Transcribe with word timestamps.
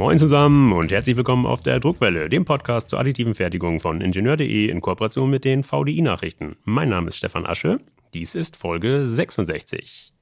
Moin 0.00 0.16
zusammen 0.16 0.72
und 0.72 0.90
herzlich 0.90 1.14
willkommen 1.18 1.44
auf 1.44 1.62
der 1.62 1.78
Druckwelle, 1.78 2.30
dem 2.30 2.46
Podcast 2.46 2.88
zur 2.88 2.98
additiven 2.98 3.34
Fertigung 3.34 3.80
von 3.80 4.00
Ingenieur.de 4.00 4.66
in 4.66 4.80
Kooperation 4.80 5.28
mit 5.28 5.44
den 5.44 5.62
VDI-Nachrichten. 5.62 6.56
Mein 6.64 6.88
Name 6.88 7.08
ist 7.08 7.18
Stefan 7.18 7.44
Asche, 7.44 7.80
dies 8.14 8.34
ist 8.34 8.56
Folge 8.56 9.06
66. 9.06 10.14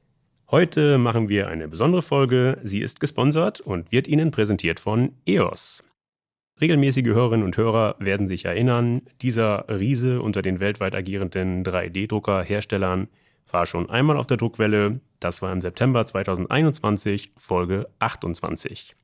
Heute 0.50 0.98
machen 0.98 1.28
wir 1.28 1.46
eine 1.46 1.68
besondere 1.68 2.02
Folge, 2.02 2.58
sie 2.64 2.80
ist 2.80 2.98
gesponsert 2.98 3.60
und 3.60 3.92
wird 3.92 4.08
Ihnen 4.08 4.32
präsentiert 4.32 4.80
von 4.80 5.12
EOS. 5.26 5.84
Regelmäßige 6.60 7.14
Hörerinnen 7.14 7.46
und 7.46 7.56
Hörer 7.56 7.94
werden 8.00 8.26
sich 8.26 8.46
erinnern, 8.46 9.02
dieser 9.22 9.66
Riese 9.68 10.20
unter 10.20 10.42
den 10.42 10.58
weltweit 10.58 10.96
agierenden 10.96 11.62
3D-Drucker-Herstellern 11.62 13.06
war 13.48 13.64
schon 13.64 13.88
einmal 13.88 14.16
auf 14.16 14.26
der 14.26 14.38
Druckwelle. 14.38 14.98
Das 15.20 15.40
war 15.40 15.52
im 15.52 15.60
September 15.60 16.04
2021, 16.04 17.30
Folge 17.36 17.88
28. 18.00 18.96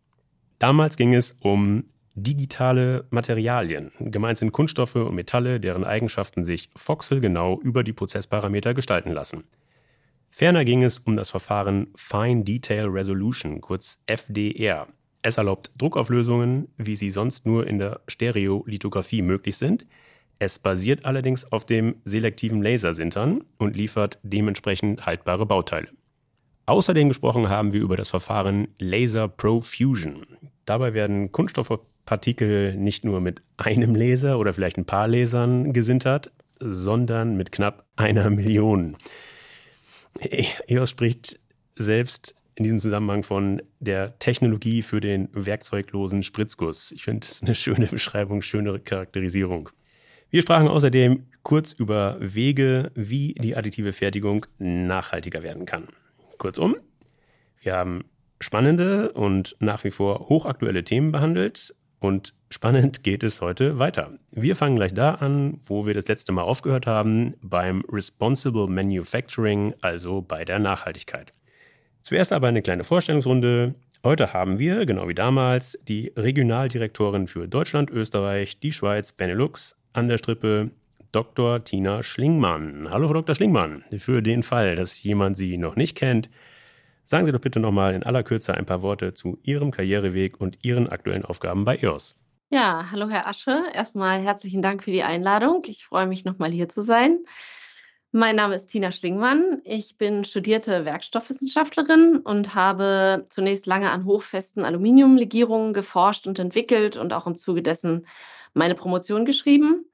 Damals 0.59 0.97
ging 0.97 1.15
es 1.15 1.37
um 1.41 1.85
digitale 2.15 3.07
Materialien. 3.11 3.91
Gemeint 3.99 4.39
sind 4.39 4.53
Kunststoffe 4.53 4.95
und 4.95 5.15
Metalle, 5.15 5.59
deren 5.59 5.85
Eigenschaften 5.85 6.45
sich 6.45 6.71
voxelgenau 6.77 7.61
über 7.61 7.83
die 7.83 7.93
Prozessparameter 7.93 8.73
gestalten 8.73 9.11
lassen. 9.11 9.45
Ferner 10.31 10.65
ging 10.65 10.83
es 10.83 10.99
um 11.01 11.17
das 11.17 11.31
Verfahren 11.31 11.89
Fine 11.97 12.45
Detail 12.45 12.87
Resolution, 12.87 13.61
kurz 13.61 14.01
FDR. 14.07 14.89
Es 15.23 15.39
erlaubt 15.39 15.71
Druckauflösungen, 15.79 16.69
wie 16.77 16.97
sie 16.97 17.11
sonst 17.11 17.47
nur 17.47 17.67
in 17.67 17.79
der 17.79 18.01
Stereolithografie 18.09 19.23
möglich 19.23 19.57
sind, 19.57 19.87
es 20.39 20.59
basiert 20.59 21.05
allerdings 21.05 21.51
auf 21.53 21.65
dem 21.65 21.97
selektiven 22.05 22.63
Lasersintern 22.63 23.45
und 23.59 23.77
liefert 23.77 24.19
dementsprechend 24.23 25.07
haltbare 25.07 25.47
Bauteile. 25.47 25.89
Außerdem 26.67 27.09
gesprochen 27.09 27.49
haben 27.49 27.73
wir 27.73 27.81
über 27.81 27.97
das 27.97 28.09
Verfahren 28.09 28.69
Laser 28.79 29.29
Profusion. 29.29 30.27
Dabei 30.65 30.95
werden 30.95 31.33
Kunststoffpartikel 31.33 32.75
nicht 32.77 33.05
nur 33.05 33.21
mit 33.21 33.43
einem 33.57 33.95
Laser 33.95 34.39
oder 34.39 34.53
vielleicht 34.53 34.79
ein 34.79 34.87
paar 34.87 35.09
Lasern 35.09 35.73
gesintert, 35.73 36.31
sondern 36.59 37.37
mit 37.37 37.53
knapp 37.53 37.85
einer 37.97 38.31
Million. 38.31 38.97
EOS 40.69 40.91
spricht 40.91 41.41
selbst 41.77 42.35
in 42.55 42.65
diesem 42.65 42.81
Zusammenhang 42.81 43.23
von 43.23 43.61
der 43.81 44.19
Technologie 44.19 44.83
für 44.83 45.01
den 45.01 45.29
werkzeuglosen 45.33 46.23
Spritzguss. 46.23 46.93
Ich 46.93 47.03
finde, 47.03 47.21
das 47.27 47.33
ist 47.33 47.43
eine 47.43 47.55
schöne 47.55 47.87
Beschreibung, 47.87 48.43
schöne 48.43 48.79
Charakterisierung. 48.79 49.71
Wir 50.31 50.43
sprachen 50.43 50.69
außerdem 50.69 51.27
kurz 51.43 51.73
über 51.73 52.17
Wege, 52.21 52.91
wie 52.95 53.35
die 53.35 53.57
additive 53.57 53.93
Fertigung 53.93 54.47
nachhaltiger 54.59 55.43
werden 55.43 55.67
kann. 55.67 55.89
Kurzum, 56.39 56.77
wir 57.61 57.77
haben 57.77 58.05
spannende 58.45 59.11
und 59.13 59.57
nach 59.59 59.83
wie 59.85 59.91
vor 59.91 60.29
hochaktuelle 60.29 60.85
Themen 60.85 61.11
behandelt 61.13 61.75
und 61.99 62.35
spannend 62.51 63.03
geht 63.03 63.23
es 63.23 63.41
heute 63.41 63.79
weiter. 63.79 64.13
Wir 64.31 64.55
fangen 64.55 64.77
gleich 64.77 64.93
da 64.93 65.15
an, 65.15 65.61
wo 65.65 65.87
wir 65.87 65.95
das 65.95 66.07
letzte 66.07 66.33
Mal 66.33 66.43
aufgehört 66.43 66.87
haben, 66.87 67.35
beim 67.41 67.83
Responsible 67.91 68.69
Manufacturing, 68.69 69.75
also 69.81 70.21
bei 70.21 70.45
der 70.45 70.59
Nachhaltigkeit. 70.59 71.33
Zuerst 72.03 72.33
aber 72.35 72.49
eine 72.49 72.61
kleine 72.61 72.85
Vorstellungsrunde. 72.85 73.75
Heute 74.05 74.35
haben 74.35 74.59
wir, 74.59 74.85
genau 74.85 75.09
wie 75.09 75.15
damals, 75.15 75.79
die 75.89 76.13
Regionaldirektorin 76.15 77.27
für 77.27 77.49
Deutschland, 77.49 77.91
Österreich, 77.91 78.61
die 78.61 78.73
Schweiz, 78.73 79.13
Benelux, 79.13 79.75
an 79.95 80.09
der 80.09 80.19
Strippe 80.19 80.71
Dr. 81.13 81.65
Tina 81.65 82.03
Schlingmann. 82.03 82.89
Hallo, 82.91 83.07
Frau 83.07 83.15
Dr. 83.15 83.35
Schlingmann. 83.35 83.85
Für 83.97 84.21
den 84.21 84.43
Fall, 84.43 84.77
dass 84.77 85.03
jemand 85.03 85.39
Sie 85.39 85.57
noch 85.57 85.77
nicht 85.77 85.97
kennt, 85.97 86.29
sagen 87.07 87.27
Sie 87.27 87.33
doch 87.33 87.41
bitte 87.41 87.61
nochmal 87.61 87.95
in 87.95 88.03
aller 88.03 88.23
Kürze 88.23 88.55
ein 88.55 88.67
paar 88.67 88.83
Worte 88.83 89.15
zu 89.15 89.39
Ihrem 89.43 89.71
Karriereweg 89.71 90.41
und 90.41 90.65
Ihren 90.65 90.89
aktuellen 90.89 91.25
Aufgaben 91.25 91.65
bei 91.65 91.77
EOS. 91.79 92.17
Ja, 92.51 92.89
hallo 92.91 93.09
Herr 93.09 93.27
Asche. 93.27 93.65
Erstmal 93.73 94.21
herzlichen 94.21 94.63
Dank 94.63 94.83
für 94.83 94.91
die 94.91 95.03
Einladung. 95.03 95.63
Ich 95.67 95.85
freue 95.85 96.07
mich 96.07 96.25
nochmal 96.25 96.53
hier 96.53 96.69
zu 96.69 96.83
sein. 96.83 97.19
Mein 98.13 98.37
Name 98.37 98.55
ist 98.55 98.67
Tina 98.67 98.93
Schlingmann. 98.93 99.61
Ich 99.65 99.99
bin 99.99 100.25
studierte 100.25 100.85
Werkstoffwissenschaftlerin 100.85 102.19
und 102.19 102.55
habe 102.55 103.27
zunächst 103.29 103.67
lange 103.67 103.91
an 103.91 104.05
hochfesten 104.05 104.65
Aluminiumlegierungen 104.65 105.75
geforscht 105.75 106.29
und 106.29 106.39
entwickelt 106.39 106.97
und 106.97 107.13
auch 107.13 107.27
im 107.27 107.37
Zuge 107.37 107.61
dessen 107.61 108.07
meine 108.53 108.77
Promotion 108.77 109.25
geschrieben. 109.25 109.85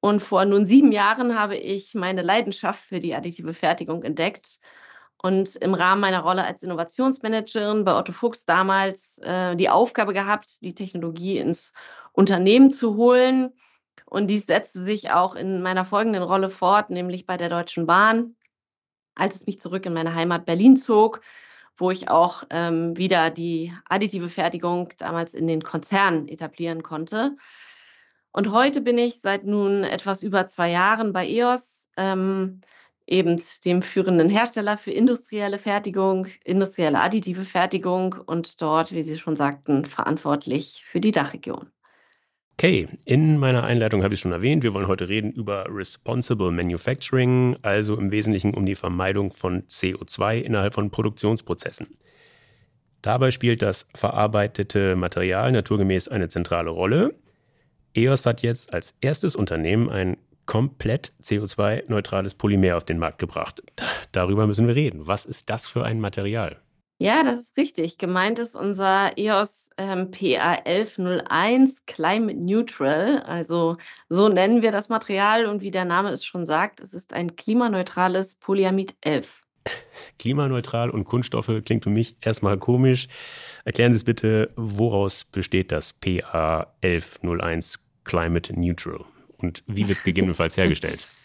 Und 0.00 0.20
vor 0.20 0.46
nun 0.46 0.64
sieben 0.64 0.92
Jahren 0.92 1.38
habe 1.38 1.56
ich 1.56 1.94
meine 1.94 2.22
Leidenschaft 2.22 2.82
für 2.82 3.00
die 3.00 3.14
additive 3.14 3.52
Fertigung 3.52 4.02
entdeckt 4.02 4.58
und 5.22 5.56
im 5.56 5.74
Rahmen 5.74 6.00
meiner 6.00 6.20
Rolle 6.20 6.44
als 6.44 6.62
Innovationsmanagerin 6.62 7.84
bei 7.84 7.96
Otto 7.96 8.12
Fuchs 8.12 8.44
damals 8.44 9.18
äh, 9.18 9.54
die 9.56 9.68
Aufgabe 9.68 10.12
gehabt, 10.12 10.62
die 10.64 10.74
Technologie 10.74 11.38
ins 11.38 11.72
Unternehmen 12.12 12.70
zu 12.70 12.96
holen. 12.96 13.52
Und 14.04 14.26
dies 14.26 14.46
setzte 14.46 14.80
sich 14.80 15.10
auch 15.10 15.36
in 15.36 15.62
meiner 15.62 15.84
folgenden 15.84 16.22
Rolle 16.22 16.50
fort, 16.50 16.90
nämlich 16.90 17.24
bei 17.24 17.36
der 17.36 17.48
Deutschen 17.48 17.86
Bahn, 17.86 18.34
als 19.14 19.36
es 19.36 19.46
mich 19.46 19.60
zurück 19.60 19.86
in 19.86 19.94
meine 19.94 20.14
Heimat 20.14 20.44
Berlin 20.44 20.76
zog, 20.76 21.22
wo 21.76 21.90
ich 21.90 22.10
auch 22.10 22.42
ähm, 22.50 22.96
wieder 22.96 23.30
die 23.30 23.72
additive 23.88 24.28
Fertigung 24.28 24.90
damals 24.98 25.34
in 25.34 25.46
den 25.46 25.62
Konzernen 25.62 26.28
etablieren 26.28 26.82
konnte. 26.82 27.36
Und 28.32 28.50
heute 28.50 28.80
bin 28.80 28.98
ich 28.98 29.20
seit 29.20 29.44
nun 29.44 29.84
etwas 29.84 30.22
über 30.22 30.46
zwei 30.46 30.70
Jahren 30.70 31.12
bei 31.12 31.26
EOS, 31.26 31.90
ähm, 31.96 32.60
eben 33.06 33.40
dem 33.64 33.82
führenden 33.82 34.28
Hersteller 34.28 34.78
für 34.78 34.90
industrielle 34.90 35.58
Fertigung, 35.58 36.26
industrielle 36.44 37.00
additive 37.00 37.44
Fertigung 37.44 38.14
und 38.26 38.60
dort, 38.60 38.92
wie 38.92 39.02
Sie 39.02 39.18
schon 39.18 39.36
sagten, 39.36 39.84
verantwortlich 39.84 40.82
für 40.86 41.00
die 41.00 41.12
Dachregion. 41.12 41.68
Okay, 42.58 42.86
in 43.06 43.38
meiner 43.38 43.64
Einleitung 43.64 44.04
habe 44.04 44.14
ich 44.14 44.20
schon 44.20 44.30
erwähnt, 44.30 44.62
wir 44.62 44.72
wollen 44.72 44.86
heute 44.86 45.08
reden 45.08 45.32
über 45.32 45.66
Responsible 45.68 46.52
Manufacturing, 46.52 47.56
also 47.62 47.96
im 47.96 48.12
Wesentlichen 48.12 48.54
um 48.54 48.66
die 48.66 48.76
Vermeidung 48.76 49.32
von 49.32 49.62
CO2 49.62 50.40
innerhalb 50.40 50.74
von 50.74 50.90
Produktionsprozessen. 50.90 51.88
Dabei 53.00 53.32
spielt 53.32 53.62
das 53.62 53.88
verarbeitete 53.96 54.94
Material 54.94 55.50
naturgemäß 55.50 56.06
eine 56.06 56.28
zentrale 56.28 56.70
Rolle. 56.70 57.16
EOS 57.94 58.26
hat 58.26 58.42
jetzt 58.42 58.72
als 58.72 58.94
erstes 59.00 59.34
Unternehmen 59.34 59.90
ein 59.90 60.16
komplett 60.46 61.12
CO2-neutrales 61.22 62.34
Polymer 62.34 62.76
auf 62.76 62.84
den 62.84 62.98
Markt 62.98 63.18
gebracht. 63.18 63.62
Darüber 64.12 64.46
müssen 64.46 64.66
wir 64.66 64.74
reden. 64.74 65.06
Was 65.06 65.24
ist 65.26 65.50
das 65.50 65.66
für 65.66 65.84
ein 65.84 66.00
Material? 66.00 66.58
Ja, 66.98 67.24
das 67.24 67.38
ist 67.40 67.56
richtig. 67.56 67.98
Gemeint 67.98 68.38
ist 68.38 68.54
unser 68.54 69.10
EOS 69.18 69.70
ähm, 69.76 70.12
PA1101 70.12 71.80
Climate 71.86 72.38
Neutral. 72.38 73.18
Also 73.26 73.76
so 74.08 74.28
nennen 74.28 74.62
wir 74.62 74.70
das 74.70 74.88
Material 74.88 75.46
und 75.46 75.62
wie 75.62 75.72
der 75.72 75.84
Name 75.84 76.10
es 76.10 76.24
schon 76.24 76.46
sagt, 76.46 76.80
es 76.80 76.94
ist 76.94 77.12
ein 77.12 77.34
klimaneutrales 77.34 78.36
Polyamid 78.36 78.94
11. 79.00 79.42
Klimaneutral 80.20 80.90
und 80.90 81.02
Kunststoffe 81.04 81.50
klingt 81.64 81.82
für 81.82 81.90
mich 81.90 82.16
erstmal 82.20 82.56
komisch. 82.58 83.08
Erklären 83.64 83.92
Sie 83.92 83.96
es 83.96 84.04
bitte, 84.04 84.50
woraus 84.54 85.24
besteht 85.24 85.72
das 85.72 86.00
PA1101 86.00 87.80
Climate 88.04 88.52
Neutral 88.58 89.04
und 89.42 89.62
wie 89.66 89.88
wird 89.88 89.98
es 89.98 90.04
gegebenenfalls 90.04 90.56
hergestellt? 90.56 91.06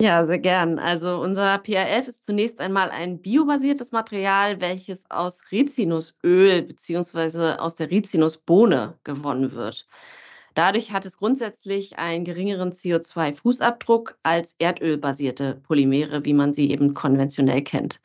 Ja, 0.00 0.24
sehr 0.26 0.38
gern. 0.38 0.78
Also 0.78 1.20
unser 1.20 1.56
PA11 1.56 2.06
ist 2.06 2.24
zunächst 2.24 2.60
einmal 2.60 2.88
ein 2.90 3.20
biobasiertes 3.20 3.90
Material, 3.90 4.60
welches 4.60 5.10
aus 5.10 5.42
Rizinusöl 5.50 6.62
bzw. 6.62 7.58
aus 7.58 7.74
der 7.74 7.90
Rizinusbohne 7.90 8.96
gewonnen 9.02 9.54
wird. 9.54 9.88
Dadurch 10.54 10.92
hat 10.92 11.04
es 11.04 11.18
grundsätzlich 11.18 11.98
einen 11.98 12.24
geringeren 12.24 12.72
CO2-Fußabdruck 12.72 14.14
als 14.22 14.54
erdölbasierte 14.60 15.60
Polymere, 15.66 16.24
wie 16.24 16.34
man 16.34 16.52
sie 16.52 16.70
eben 16.70 16.94
konventionell 16.94 17.62
kennt. 17.62 18.00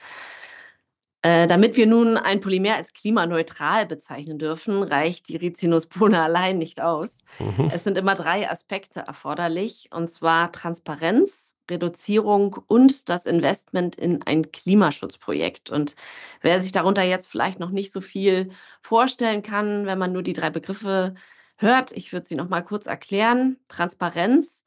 Äh, 1.26 1.48
damit 1.48 1.78
wir 1.78 1.88
nun 1.88 2.18
ein 2.18 2.42
Polymer 2.42 2.76
als 2.76 2.94
klimaneutral 2.94 3.86
bezeichnen 3.86 4.40
dürfen, 4.40 4.84
reicht 4.84 5.30
die 5.30 5.38
Rizinusbohne 5.38 6.22
allein 6.22 6.58
nicht 6.58 6.82
aus. 6.82 7.24
Mhm. 7.40 7.70
Es 7.74 7.86
sind 7.86 7.98
immer 7.98 8.14
drei 8.14 8.50
Aspekte 8.50 9.00
erforderlich, 9.00 9.90
und 9.94 10.10
zwar 10.10 10.52
Transparenz, 10.52 11.56
Reduzierung 11.72 12.58
und 12.68 13.08
das 13.08 13.26
Investment 13.26 13.96
in 13.96 14.22
ein 14.24 14.52
Klimaschutzprojekt. 14.52 15.70
Und 15.70 15.96
wer 16.42 16.60
sich 16.60 16.74
darunter 16.74 17.04
jetzt 17.04 17.28
vielleicht 17.28 17.58
noch 17.58 17.70
nicht 17.70 17.94
so 17.94 18.02
viel 18.02 18.50
vorstellen 18.82 19.44
kann, 19.44 19.86
wenn 19.86 19.98
man 19.98 20.12
nur 20.12 20.24
die 20.24 20.34
drei 20.34 20.50
Begriffe 20.50 21.14
hört. 21.56 21.94
Ich 21.94 22.12
würde 22.12 22.28
sie 22.28 22.36
noch 22.36 22.50
mal 22.50 22.64
kurz 22.64 22.86
erklären. 22.86 23.58
Transparenz 23.70 24.63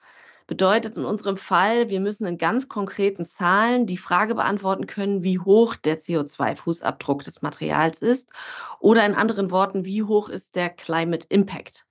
bedeutet 0.46 0.96
in 0.96 1.04
unserem 1.04 1.36
Fall, 1.36 1.88
wir 1.88 2.00
müssen 2.00 2.26
in 2.26 2.38
ganz 2.38 2.68
konkreten 2.68 3.24
Zahlen 3.24 3.86
die 3.86 3.96
Frage 3.96 4.34
beantworten 4.34 4.86
können, 4.86 5.22
wie 5.22 5.38
hoch 5.38 5.76
der 5.76 5.98
CO2-Fußabdruck 5.98 7.24
des 7.24 7.42
Materials 7.42 8.02
ist 8.02 8.30
oder 8.78 9.04
in 9.04 9.14
anderen 9.14 9.50
Worten, 9.50 9.84
wie 9.84 10.02
hoch 10.02 10.28
ist 10.28 10.56
der 10.56 10.70
Climate 10.70 11.26
Impact. 11.30 11.86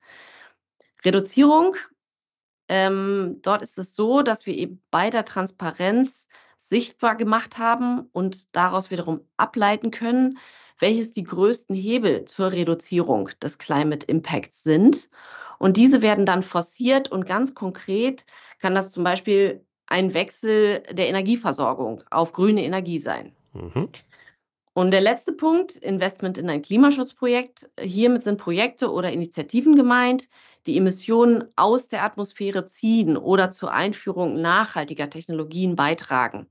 Reduzierung, 1.03 1.75
ähm, 2.67 3.39
dort 3.41 3.61
ist 3.61 3.77
es 3.77 3.95
so, 3.95 4.21
dass 4.21 4.45
wir 4.45 4.55
eben 4.55 4.81
bei 4.89 5.09
der 5.09 5.25
Transparenz 5.25 6.29
sichtbar 6.57 7.15
gemacht 7.15 7.57
haben 7.57 8.09
und 8.11 8.55
daraus 8.55 8.89
wiederum 8.89 9.21
ableiten 9.37 9.91
können, 9.91 10.39
welches 10.79 11.13
die 11.13 11.23
größten 11.23 11.75
Hebel 11.75 12.25
zur 12.25 12.51
Reduzierung 12.51 13.29
des 13.41 13.57
Climate 13.57 14.05
Impacts 14.07 14.63
sind. 14.63 15.09
Und 15.59 15.77
diese 15.77 16.01
werden 16.01 16.25
dann 16.25 16.43
forciert 16.43 17.11
und 17.11 17.25
ganz 17.25 17.53
konkret 17.53 18.25
kann 18.59 18.75
das 18.75 18.91
zum 18.91 19.03
Beispiel 19.03 19.65
ein 19.87 20.13
Wechsel 20.13 20.83
der 20.91 21.07
Energieversorgung 21.07 22.03
auf 22.09 22.33
grüne 22.33 22.63
Energie 22.63 22.99
sein. 22.99 23.33
Mhm. 23.53 23.89
Und 24.73 24.91
der 24.91 25.01
letzte 25.01 25.31
Punkt, 25.31 25.77
Investment 25.77 26.37
in 26.37 26.49
ein 26.49 26.61
Klimaschutzprojekt. 26.61 27.69
Hiermit 27.79 28.23
sind 28.23 28.37
Projekte 28.37 28.91
oder 28.91 29.11
Initiativen 29.13 29.77
gemeint, 29.77 30.27
die 30.65 30.77
Emissionen 30.77 31.45
aus 31.55 31.87
der 31.87 32.03
Atmosphäre 32.03 32.65
ziehen 32.65 33.15
oder 33.15 33.51
zur 33.51 33.71
Einführung 33.71 34.41
nachhaltiger 34.41 35.09
Technologien 35.09 35.77
beitragen. 35.77 36.47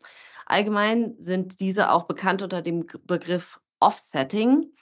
Allgemein 0.46 1.16
sind 1.18 1.60
diese 1.60 1.90
auch 1.90 2.04
bekannt 2.04 2.42
unter 2.42 2.62
dem 2.62 2.86
Begriff 3.06 3.60
Offsetting. 3.80 4.72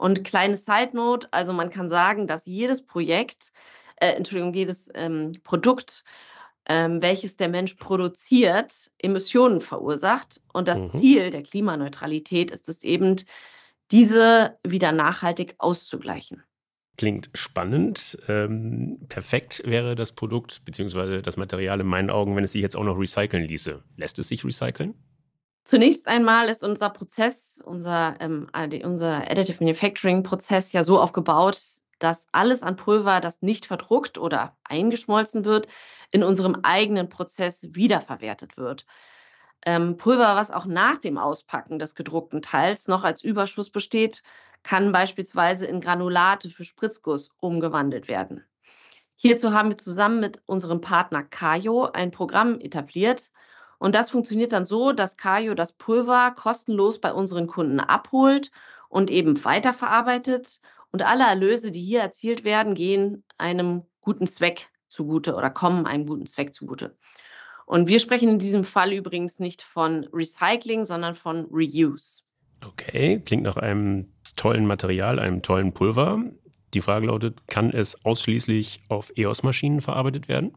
Und 0.00 0.24
kleine 0.24 0.56
Side 0.56 0.90
Note, 0.94 1.28
also 1.30 1.52
man 1.52 1.70
kann 1.70 1.88
sagen, 1.88 2.26
dass 2.26 2.46
jedes 2.46 2.84
Projekt, 2.84 3.52
äh, 3.96 4.12
Entschuldigung, 4.12 4.54
jedes 4.54 4.90
ähm, 4.94 5.32
Produkt 5.44 6.04
ähm, 6.70 7.02
welches 7.02 7.36
der 7.36 7.48
Mensch 7.48 7.74
produziert, 7.74 8.92
Emissionen 8.98 9.60
verursacht. 9.60 10.40
Und 10.52 10.68
das 10.68 10.78
mhm. 10.78 10.90
Ziel 10.92 11.30
der 11.30 11.42
Klimaneutralität 11.42 12.52
ist 12.52 12.68
es 12.68 12.84
eben, 12.84 13.16
diese 13.90 14.56
wieder 14.62 14.92
nachhaltig 14.92 15.56
auszugleichen. 15.58 16.44
Klingt 16.96 17.28
spannend. 17.34 18.18
Ähm, 18.28 18.98
perfekt 19.08 19.62
wäre 19.64 19.96
das 19.96 20.12
Produkt 20.12 20.64
bzw. 20.64 21.22
das 21.22 21.36
Material 21.36 21.80
in 21.80 21.88
meinen 21.88 22.10
Augen, 22.10 22.36
wenn 22.36 22.44
es 22.44 22.52
sich 22.52 22.62
jetzt 22.62 22.76
auch 22.76 22.84
noch 22.84 22.98
recyceln 22.98 23.44
ließe. 23.44 23.82
Lässt 23.96 24.18
es 24.20 24.28
sich 24.28 24.44
recyceln? 24.44 24.94
Zunächst 25.64 26.08
einmal 26.08 26.48
ist 26.48 26.64
unser 26.64 26.90
Prozess, 26.90 27.60
unser, 27.64 28.16
ähm, 28.20 28.48
unser 28.82 29.30
Additive 29.30 29.62
Manufacturing 29.62 30.22
Prozess 30.22 30.72
ja 30.72 30.84
so 30.84 30.98
aufgebaut, 30.98 31.60
dass 31.98 32.26
alles 32.32 32.62
an 32.62 32.76
Pulver, 32.76 33.20
das 33.20 33.42
nicht 33.42 33.66
verdruckt 33.66 34.18
oder 34.18 34.56
eingeschmolzen 34.64 35.44
wird, 35.44 35.68
in 36.10 36.24
unserem 36.24 36.60
eigenen 36.62 37.08
Prozess 37.08 37.62
wiederverwertet 37.62 38.56
wird. 38.56 38.86
Ähm, 39.66 39.98
Pulver, 39.98 40.34
was 40.36 40.50
auch 40.50 40.64
nach 40.64 40.96
dem 40.96 41.18
Auspacken 41.18 41.78
des 41.78 41.94
gedruckten 41.94 42.40
Teils 42.40 42.88
noch 42.88 43.04
als 43.04 43.22
Überschuss 43.22 43.68
besteht, 43.68 44.22
kann 44.62 44.92
beispielsweise 44.92 45.66
in 45.66 45.80
Granulate 45.80 46.48
für 46.48 46.64
Spritzguss 46.64 47.30
umgewandelt 47.38 48.08
werden. 48.08 48.44
Hierzu 49.16 49.52
haben 49.52 49.68
wir 49.68 49.78
zusammen 49.78 50.20
mit 50.20 50.40
unserem 50.46 50.80
Partner 50.80 51.22
Kayo 51.22 51.90
ein 51.92 52.10
Programm 52.10 52.58
etabliert. 52.58 53.30
Und 53.80 53.94
das 53.94 54.10
funktioniert 54.10 54.52
dann 54.52 54.66
so, 54.66 54.92
dass 54.92 55.16
Kayo 55.16 55.54
das 55.54 55.72
Pulver 55.72 56.32
kostenlos 56.36 57.00
bei 57.00 57.14
unseren 57.14 57.46
Kunden 57.46 57.80
abholt 57.80 58.50
und 58.90 59.10
eben 59.10 59.42
weiterverarbeitet 59.42 60.60
und 60.92 61.02
alle 61.02 61.24
Erlöse, 61.24 61.70
die 61.70 61.80
hier 61.80 62.00
erzielt 62.00 62.44
werden, 62.44 62.74
gehen 62.74 63.24
einem 63.38 63.84
guten 64.02 64.26
Zweck 64.26 64.68
zugute 64.88 65.34
oder 65.34 65.48
kommen 65.48 65.86
einem 65.86 66.04
guten 66.06 66.26
Zweck 66.26 66.54
zugute. 66.54 66.94
Und 67.64 67.88
wir 67.88 68.00
sprechen 68.00 68.28
in 68.28 68.38
diesem 68.38 68.64
Fall 68.64 68.92
übrigens 68.92 69.38
nicht 69.38 69.62
von 69.62 70.06
Recycling, 70.12 70.84
sondern 70.84 71.14
von 71.14 71.46
Reuse. 71.50 72.22
Okay, 72.62 73.20
klingt 73.24 73.44
nach 73.44 73.56
einem 73.56 74.12
tollen 74.36 74.66
Material, 74.66 75.18
einem 75.18 75.40
tollen 75.40 75.72
Pulver. 75.72 76.22
Die 76.74 76.82
Frage 76.82 77.06
lautet, 77.06 77.46
kann 77.46 77.70
es 77.70 78.04
ausschließlich 78.04 78.80
auf 78.88 79.10
EOS-Maschinen 79.16 79.80
verarbeitet 79.80 80.28
werden? 80.28 80.52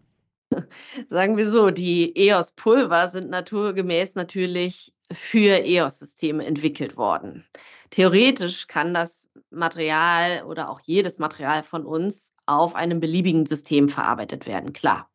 Sagen 1.08 1.38
wir 1.38 1.48
so, 1.48 1.70
die 1.70 2.16
EOS-Pulver 2.16 3.08
sind 3.08 3.30
naturgemäß 3.30 4.16
natürlich 4.16 4.94
für 5.12 5.64
EOS-Systeme 5.64 6.46
entwickelt 6.46 6.98
worden. 6.98 7.46
Theoretisch 7.90 8.68
kann 8.68 8.94
das 8.94 9.30
Material 9.52 10.44
oder 10.44 10.70
auch 10.70 10.80
jedes 10.84 11.20
Material 11.20 11.64
von 11.64 11.86
uns 11.86 12.34
auf 12.46 12.76
einem 12.76 13.00
beliebigen 13.00 13.46
System 13.46 13.90
verarbeitet 13.90 14.48
werden, 14.48 14.74
klar. 14.74 15.10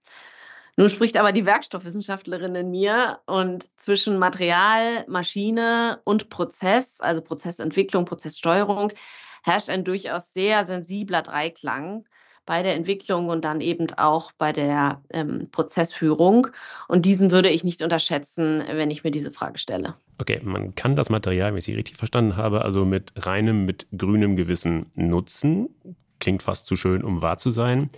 Nun 0.76 0.90
spricht 0.90 1.17
aber 1.17 1.32
die 1.32 1.44
Werkstoffwissenschaftlerin 1.44 2.55
in 2.55 2.70
mir 2.70 3.19
und 3.26 3.69
zwischen 3.79 4.17
Material, 4.19 5.05
Maschine 5.08 6.00
und 6.05 6.29
Prozess, 6.29 7.00
also 7.00 7.20
Prozessentwicklung, 7.20 8.05
Prozesssteuerung, 8.05 8.93
herrscht 9.43 9.70
ein 9.70 9.85
durchaus 9.85 10.32
sehr 10.32 10.64
sensibler 10.64 11.23
Dreiklang 11.23 12.05
bei 12.48 12.62
der 12.62 12.74
Entwicklung 12.74 13.28
und 13.28 13.44
dann 13.44 13.60
eben 13.60 13.88
auch 13.98 14.32
bei 14.32 14.54
der 14.54 15.02
ähm, 15.12 15.48
Prozessführung. 15.52 16.46
Und 16.88 17.04
diesen 17.04 17.30
würde 17.30 17.50
ich 17.50 17.62
nicht 17.62 17.82
unterschätzen, 17.82 18.64
wenn 18.66 18.90
ich 18.90 19.04
mir 19.04 19.10
diese 19.10 19.30
Frage 19.30 19.58
stelle. 19.58 19.96
Okay, 20.16 20.40
man 20.42 20.74
kann 20.74 20.96
das 20.96 21.10
Material, 21.10 21.50
wenn 21.50 21.58
ich 21.58 21.66
Sie 21.66 21.74
richtig 21.74 21.98
verstanden 21.98 22.36
habe, 22.36 22.62
also 22.62 22.86
mit 22.86 23.12
reinem, 23.16 23.66
mit 23.66 23.86
grünem 23.96 24.34
Gewissen 24.34 24.86
nutzen. 24.94 25.68
Klingt 26.20 26.42
fast 26.42 26.66
zu 26.66 26.74
schön, 26.74 27.04
um 27.04 27.20
wahr 27.20 27.36
zu 27.36 27.50
sein. 27.50 27.90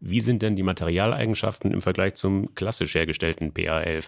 Wie 0.00 0.20
sind 0.20 0.42
denn 0.42 0.54
die 0.54 0.62
Materialeigenschaften 0.62 1.72
im 1.72 1.80
Vergleich 1.80 2.12
zum 2.12 2.54
klassisch 2.54 2.94
hergestellten 2.94 3.54
PA11? 3.54 4.04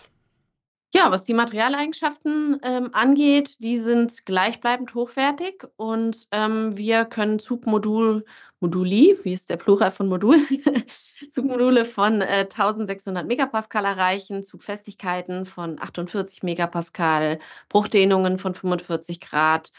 Ja, 0.97 1.11
was 1.11 1.25
die 1.25 1.35
Materialeigenschaften 1.35 2.59
ähm, 2.63 2.89
angeht, 2.95 3.63
die 3.63 3.79
sind 3.79 4.25
gleichbleibend 4.25 4.95
hochwertig 4.95 5.67
und 5.77 6.27
ähm, 6.31 6.75
wir 6.75 7.05
können 7.05 7.39
Zugmodul, 7.39 8.25
Moduli, 8.61 9.19
wie 9.23 9.35
ist 9.35 9.51
der 9.51 9.59
Plural 9.59 9.91
von 9.91 10.09
Modul? 10.09 10.39
Zugmodule 11.31 11.85
von 11.85 12.23
äh, 12.23 12.47
1600 12.51 13.27
Megapascal 13.27 13.85
erreichen, 13.85 14.43
Zugfestigkeiten 14.43 15.45
von 15.45 15.79
48 15.79 16.43
Megapascal, 16.43 17.41
Bruchdehnungen 17.69 18.39
von 18.39 18.55
45 18.55 19.21
Grad 19.21 19.73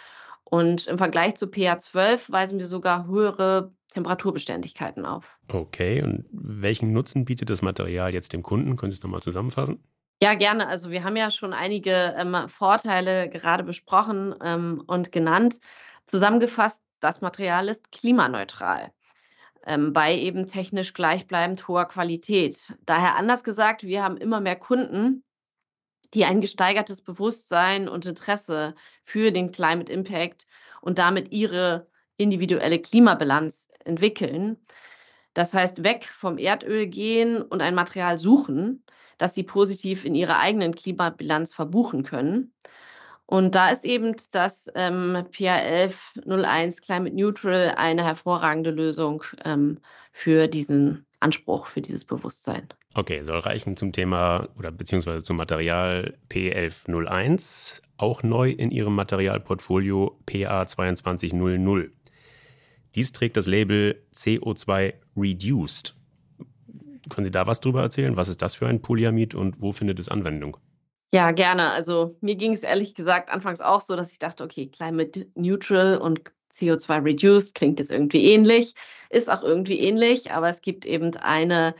und 0.43 0.85
im 0.85 0.99
Vergleich 0.99 1.33
zu 1.33 1.47
PA12 1.47 2.31
weisen 2.31 2.59
wir 2.59 2.67
sogar 2.67 3.07
höhere 3.07 3.71
Temperaturbeständigkeiten 3.91 5.03
auf. 5.07 5.25
Okay, 5.47 6.03
und 6.03 6.25
welchen 6.31 6.93
Nutzen 6.93 7.25
bietet 7.25 7.49
das 7.49 7.63
Material 7.63 8.13
jetzt 8.13 8.33
dem 8.33 8.43
Kunden? 8.43 8.75
Können 8.75 8.91
Sie 8.91 8.97
es 8.97 9.03
nochmal 9.03 9.23
zusammenfassen? 9.23 9.79
Ja, 10.21 10.33
gerne. 10.33 10.67
Also 10.67 10.89
wir 10.89 11.03
haben 11.03 11.15
ja 11.15 11.29
schon 11.29 11.53
einige 11.53 12.15
ähm, 12.17 12.49
Vorteile 12.49 13.29
gerade 13.29 13.63
besprochen 13.63 14.33
ähm, 14.41 14.83
und 14.87 15.11
genannt. 15.11 15.59
Zusammengefasst, 16.05 16.81
das 16.99 17.21
Material 17.21 17.69
ist 17.69 17.91
klimaneutral 17.91 18.91
ähm, 19.67 19.93
bei 19.93 20.15
eben 20.15 20.47
technisch 20.47 20.93
gleichbleibend 20.93 21.67
hoher 21.67 21.85
Qualität. 21.85 22.73
Daher 22.85 23.15
anders 23.15 23.43
gesagt, 23.43 23.83
wir 23.83 24.03
haben 24.03 24.17
immer 24.17 24.39
mehr 24.39 24.55
Kunden, 24.55 25.23
die 26.13 26.25
ein 26.25 26.41
gesteigertes 26.41 27.01
Bewusstsein 27.01 27.89
und 27.89 28.05
Interesse 28.05 28.75
für 29.03 29.31
den 29.31 29.51
Climate 29.51 29.91
Impact 29.91 30.47
und 30.81 30.97
damit 30.97 31.31
ihre 31.33 31.87
individuelle 32.15 32.79
Klimabilanz 32.79 33.67
entwickeln. 33.83 34.57
Das 35.33 35.53
heißt, 35.53 35.83
weg 35.83 36.05
vom 36.05 36.37
Erdöl 36.37 36.87
gehen 36.87 37.41
und 37.41 37.61
ein 37.61 37.75
Material 37.75 38.17
suchen, 38.17 38.83
das 39.17 39.35
sie 39.35 39.43
positiv 39.43 40.05
in 40.05 40.15
ihrer 40.15 40.39
eigenen 40.39 40.75
Klimabilanz 40.75 41.53
verbuchen 41.53 42.03
können. 42.03 42.53
Und 43.25 43.55
da 43.55 43.69
ist 43.69 43.83
eben 43.83 44.15
das 44.31 44.71
ähm, 44.75 45.17
PA1101 45.31 46.81
Climate 46.81 47.15
Neutral 47.15 47.73
eine 47.75 48.05
hervorragende 48.05 48.71
Lösung 48.71 49.23
ähm, 49.43 49.79
für 50.13 50.47
diesen 50.47 51.05
Anspruch, 51.19 51.67
für 51.67 51.81
dieses 51.81 52.05
Bewusstsein. 52.05 52.69
Okay, 52.93 53.23
soll 53.23 53.39
reichen 53.39 53.75
zum 53.75 53.91
Thema 53.91 54.47
oder 54.57 54.71
beziehungsweise 54.71 55.23
zum 55.23 55.35
Material 55.35 56.17
P1101, 56.29 57.81
auch 57.97 58.23
neu 58.23 58.49
in 58.49 58.71
Ihrem 58.71 58.95
Materialportfolio 58.95 60.17
PA2200. 60.25 61.89
Dies 62.95 63.11
trägt 63.11 63.37
das 63.37 63.45
Label 63.45 64.01
CO2 64.13 64.93
Reduced. 65.15 65.95
Können 67.09 67.25
Sie 67.25 67.31
da 67.31 67.47
was 67.47 67.61
drüber 67.61 67.81
erzählen? 67.81 68.15
Was 68.15 68.29
ist 68.29 68.41
das 68.41 68.55
für 68.55 68.67
ein 68.67 68.81
Polyamid 68.81 69.35
und 69.35 69.61
wo 69.61 69.71
findet 69.71 69.99
es 69.99 70.09
Anwendung? 70.09 70.57
Ja, 71.13 71.31
gerne. 71.31 71.71
Also 71.71 72.17
mir 72.21 72.35
ging 72.35 72.53
es 72.53 72.63
ehrlich 72.63 72.93
gesagt 72.93 73.29
anfangs 73.29 73.61
auch 73.61 73.81
so, 73.81 73.95
dass 73.95 74.11
ich 74.11 74.19
dachte, 74.19 74.43
okay, 74.43 74.67
Climate 74.67 75.27
Neutral 75.35 75.97
und 75.97 76.21
CO2 76.53 77.03
Reduced 77.03 77.55
klingt 77.55 77.79
jetzt 77.79 77.91
irgendwie 77.91 78.25
ähnlich, 78.31 78.73
ist 79.09 79.29
auch 79.29 79.43
irgendwie 79.43 79.79
ähnlich, 79.79 80.31
aber 80.31 80.49
es 80.49 80.61
gibt 80.61 80.85
eben 80.85 81.15
eine 81.17 81.75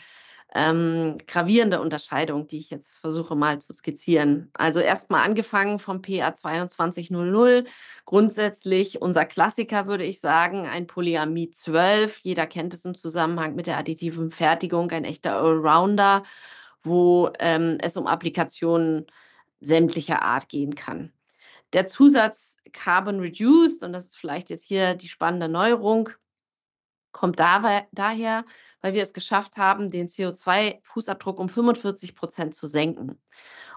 ähm, 0.53 1.17
gravierende 1.27 1.81
Unterscheidung, 1.81 2.47
die 2.47 2.59
ich 2.59 2.69
jetzt 2.69 2.97
versuche 2.97 3.35
mal 3.35 3.59
zu 3.59 3.73
skizzieren. 3.73 4.49
Also 4.53 4.79
erstmal 4.79 5.25
angefangen 5.25 5.77
vom 5.79 6.01
PA 6.01 6.33
2200, 6.33 7.67
grundsätzlich 8.05 9.01
unser 9.01 9.25
Klassiker 9.25 9.87
würde 9.87 10.05
ich 10.05 10.21
sagen, 10.21 10.65
ein 10.65 10.87
Polyamid 10.87 11.55
12. 11.55 12.19
Jeder 12.19 12.47
kennt 12.47 12.73
es 12.73 12.85
im 12.85 12.95
Zusammenhang 12.95 13.55
mit 13.55 13.67
der 13.67 13.77
additiven 13.77 14.31
Fertigung, 14.31 14.89
ein 14.91 15.03
echter 15.03 15.37
Allrounder, 15.37 16.23
wo 16.81 17.29
ähm, 17.39 17.77
es 17.81 17.97
um 17.97 18.07
Applikationen 18.07 19.05
sämtlicher 19.59 20.21
Art 20.21 20.47
gehen 20.47 20.75
kann. 20.75 21.11
Der 21.73 21.87
Zusatz 21.87 22.57
Carbon 22.71 23.19
Reduced, 23.19 23.83
und 23.83 23.91
das 23.91 24.05
ist 24.05 24.17
vielleicht 24.17 24.49
jetzt 24.49 24.63
hier 24.63 24.95
die 24.95 25.09
spannende 25.09 25.49
Neuerung, 25.49 26.09
kommt 27.17 27.39
daher, 27.39 28.45
weil 28.81 28.93
wir 28.93 29.01
es 29.01 29.11
geschafft 29.11 29.57
haben, 29.57 29.89
den 29.89 30.07
CO2-Fußabdruck 30.07 31.37
um 31.37 31.49
45 31.49 32.15
Prozent 32.15 32.53
zu 32.55 32.67
senken. 32.67 33.19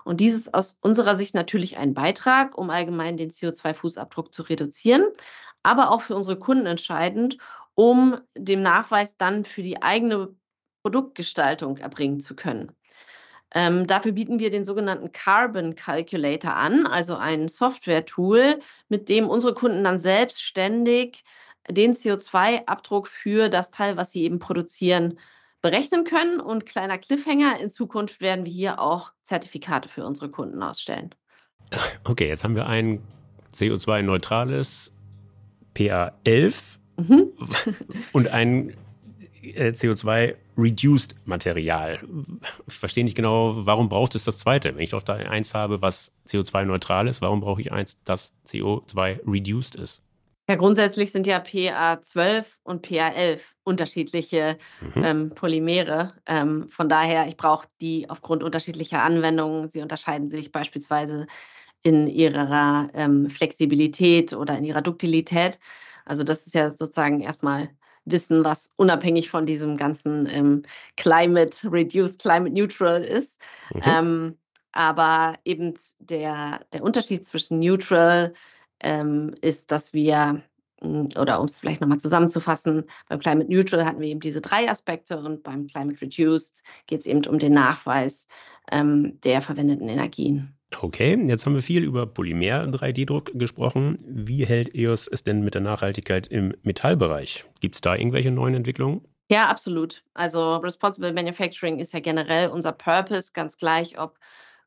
Und 0.04 0.20
dies 0.20 0.34
ist 0.34 0.54
aus 0.54 0.76
unserer 0.82 1.16
Sicht 1.16 1.34
natürlich 1.34 1.78
ein 1.78 1.94
Beitrag, 1.94 2.56
um 2.56 2.68
allgemein 2.68 3.16
den 3.16 3.30
CO2-Fußabdruck 3.30 4.32
zu 4.32 4.42
reduzieren, 4.42 5.06
aber 5.62 5.90
auch 5.90 6.02
für 6.02 6.14
unsere 6.14 6.38
Kunden 6.38 6.66
entscheidend, 6.66 7.38
um 7.74 8.20
den 8.36 8.60
Nachweis 8.60 9.16
dann 9.16 9.46
für 9.46 9.62
die 9.62 9.82
eigene 9.82 10.34
Produktgestaltung 10.82 11.78
erbringen 11.78 12.20
zu 12.20 12.36
können. 12.36 12.72
Ähm, 13.52 13.86
dafür 13.86 14.12
bieten 14.12 14.38
wir 14.38 14.50
den 14.50 14.64
sogenannten 14.64 15.12
Carbon 15.12 15.74
Calculator 15.74 16.54
an, 16.54 16.86
also 16.86 17.16
ein 17.16 17.48
Software-Tool, 17.48 18.60
mit 18.88 19.08
dem 19.08 19.28
unsere 19.28 19.54
Kunden 19.54 19.82
dann 19.82 19.98
selbstständig 19.98 21.24
den 21.72 21.94
CO2-Abdruck 21.94 23.08
für 23.08 23.48
das 23.48 23.70
Teil, 23.70 23.96
was 23.96 24.12
sie 24.12 24.22
eben 24.24 24.38
produzieren, 24.38 25.18
berechnen 25.62 26.04
können. 26.04 26.40
Und 26.40 26.66
kleiner 26.66 26.98
Cliffhanger, 26.98 27.58
in 27.60 27.70
Zukunft 27.70 28.20
werden 28.20 28.44
wir 28.44 28.52
hier 28.52 28.80
auch 28.80 29.12
Zertifikate 29.22 29.88
für 29.88 30.04
unsere 30.04 30.30
Kunden 30.30 30.62
ausstellen. 30.62 31.14
Okay, 32.04 32.28
jetzt 32.28 32.44
haben 32.44 32.56
wir 32.56 32.66
ein 32.66 33.02
CO2-neutrales 33.54 34.92
PA11 35.76 36.54
mhm. 36.96 37.32
und 38.12 38.28
ein 38.28 38.74
äh, 39.42 39.70
CO2-reduced 39.70 41.14
Material. 41.24 42.00
Ich 42.66 42.74
verstehe 42.74 43.04
nicht 43.04 43.16
genau, 43.16 43.66
warum 43.66 43.88
braucht 43.88 44.14
es 44.14 44.24
das 44.24 44.38
zweite? 44.38 44.74
Wenn 44.74 44.82
ich 44.82 44.90
doch 44.90 45.02
da 45.02 45.14
eins 45.14 45.54
habe, 45.54 45.82
was 45.82 46.12
CO2-neutral 46.26 47.08
ist, 47.08 47.20
warum 47.20 47.40
brauche 47.40 47.60
ich 47.60 47.72
eins, 47.72 47.98
das 48.04 48.34
CO2-reduced 48.46 49.76
ist? 49.76 50.02
Ja, 50.50 50.56
grundsätzlich 50.56 51.12
sind 51.12 51.28
ja 51.28 51.38
PA12 51.38 52.44
und 52.64 52.84
PA11 52.84 53.40
unterschiedliche 53.62 54.58
mhm. 54.80 55.04
ähm, 55.04 55.30
Polymere. 55.30 56.08
Ähm, 56.26 56.68
von 56.70 56.88
daher, 56.88 57.28
ich 57.28 57.36
brauche 57.36 57.68
die 57.80 58.10
aufgrund 58.10 58.42
unterschiedlicher 58.42 59.00
Anwendungen. 59.00 59.70
Sie 59.70 59.80
unterscheiden 59.80 60.28
sich 60.28 60.50
beispielsweise 60.50 61.28
in 61.82 62.08
ihrer 62.08 62.88
ähm, 62.94 63.30
Flexibilität 63.30 64.32
oder 64.32 64.58
in 64.58 64.64
ihrer 64.64 64.82
Duktilität. 64.82 65.60
Also 66.04 66.24
das 66.24 66.44
ist 66.44 66.54
ja 66.56 66.72
sozusagen 66.72 67.20
erstmal 67.20 67.68
Wissen, 68.04 68.44
was 68.44 68.72
unabhängig 68.74 69.30
von 69.30 69.46
diesem 69.46 69.76
ganzen 69.76 70.26
ähm, 70.28 70.62
Climate 70.96 71.58
Reduced, 71.70 72.18
Climate 72.18 72.52
Neutral 72.52 73.04
ist. 73.04 73.40
Mhm. 73.72 73.82
Ähm, 73.84 74.38
aber 74.72 75.34
eben 75.44 75.74
der, 76.00 76.66
der 76.72 76.82
Unterschied 76.82 77.24
zwischen 77.24 77.60
Neutral, 77.60 78.32
ähm, 78.82 79.34
ist, 79.40 79.70
dass 79.70 79.92
wir, 79.92 80.42
hm, 80.80 81.08
oder 81.18 81.40
um 81.40 81.46
es 81.46 81.60
vielleicht 81.60 81.80
nochmal 81.80 82.00
zusammenzufassen, 82.00 82.84
beim 83.08 83.18
Climate 83.18 83.52
Neutral 83.52 83.84
hatten 83.84 84.00
wir 84.00 84.08
eben 84.08 84.20
diese 84.20 84.40
drei 84.40 84.68
Aspekte 84.68 85.18
und 85.18 85.42
beim 85.42 85.66
Climate 85.66 86.00
Reduced 86.00 86.62
geht 86.86 87.00
es 87.00 87.06
eben 87.06 87.24
um 87.26 87.38
den 87.38 87.52
Nachweis 87.52 88.26
ähm, 88.70 89.18
der 89.22 89.42
verwendeten 89.42 89.88
Energien. 89.88 90.56
Okay, 90.78 91.18
jetzt 91.26 91.46
haben 91.46 91.54
wir 91.54 91.62
viel 91.62 91.82
über 91.82 92.06
Polymer-3D-Druck 92.06 93.32
gesprochen. 93.34 93.98
Wie 94.06 94.46
hält 94.46 94.74
EOS 94.74 95.08
es 95.08 95.24
denn 95.24 95.42
mit 95.42 95.54
der 95.54 95.62
Nachhaltigkeit 95.62 96.28
im 96.28 96.54
Metallbereich? 96.62 97.44
Gibt 97.58 97.74
es 97.74 97.80
da 97.80 97.96
irgendwelche 97.96 98.30
neuen 98.30 98.54
Entwicklungen? 98.54 99.00
Ja, 99.30 99.48
absolut. 99.48 100.02
Also 100.14 100.56
Responsible 100.56 101.12
Manufacturing 101.12 101.78
ist 101.78 101.92
ja 101.92 102.00
generell 102.00 102.50
unser 102.50 102.72
Purpose, 102.72 103.30
ganz 103.32 103.56
gleich, 103.56 103.98
ob 103.98 104.18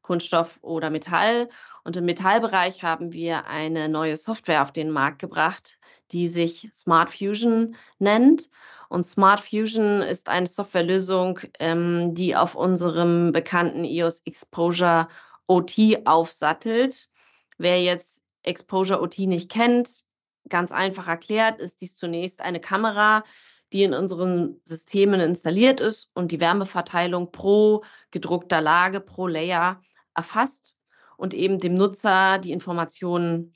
Kunststoff 0.03 0.59
oder 0.61 0.91
Metall. 0.91 1.49
Und 1.83 1.97
im 1.97 2.05
Metallbereich 2.05 2.83
haben 2.83 3.11
wir 3.11 3.47
eine 3.47 3.89
neue 3.89 4.15
Software 4.15 4.61
auf 4.61 4.71
den 4.71 4.91
Markt 4.91 5.19
gebracht, 5.19 5.79
die 6.11 6.27
sich 6.27 6.69
Smart 6.75 7.09
Fusion 7.09 7.75
nennt. 7.97 8.49
Und 8.89 9.05
Smart 9.05 9.39
Fusion 9.39 10.01
ist 10.01 10.29
eine 10.29 10.45
Softwarelösung, 10.45 11.39
ähm, 11.59 12.13
die 12.13 12.35
auf 12.35 12.53
unserem 12.53 13.31
bekannten 13.31 13.85
EOS 13.85 14.21
Exposure 14.25 15.07
OT 15.47 16.05
aufsattelt. 16.05 17.09
Wer 17.57 17.81
jetzt 17.81 18.23
Exposure 18.43 19.01
OT 19.01 19.19
nicht 19.19 19.49
kennt, 19.49 20.05
ganz 20.49 20.71
einfach 20.71 21.07
erklärt, 21.07 21.59
ist 21.59 21.81
dies 21.81 21.95
zunächst 21.95 22.41
eine 22.41 22.59
Kamera, 22.59 23.23
die 23.71 23.83
in 23.83 23.93
unseren 23.93 24.61
Systemen 24.63 25.19
installiert 25.19 25.79
ist 25.79 26.09
und 26.13 26.31
die 26.31 26.39
Wärmeverteilung 26.39 27.31
pro 27.31 27.83
gedruckter 28.11 28.61
Lage, 28.61 28.99
pro 28.99 29.27
Layer 29.27 29.81
erfasst 30.15 30.75
und 31.17 31.33
eben 31.33 31.59
dem 31.59 31.75
Nutzer 31.75 32.39
die 32.39 32.51
Informationen 32.51 33.53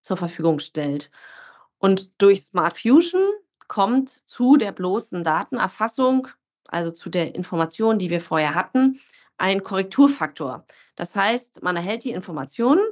zur 0.00 0.16
Verfügung 0.16 0.58
stellt. 0.60 1.10
Und 1.78 2.10
durch 2.20 2.42
Smart 2.42 2.78
Fusion 2.78 3.22
kommt 3.68 4.22
zu 4.26 4.56
der 4.56 4.72
bloßen 4.72 5.24
Datenerfassung, 5.24 6.28
also 6.68 6.90
zu 6.90 7.10
der 7.10 7.34
Information, 7.34 7.98
die 7.98 8.10
wir 8.10 8.20
vorher 8.20 8.54
hatten, 8.54 9.00
ein 9.36 9.62
Korrekturfaktor. 9.62 10.64
Das 10.96 11.16
heißt, 11.16 11.62
man 11.62 11.76
erhält 11.76 12.04
die 12.04 12.12
Informationen 12.12 12.84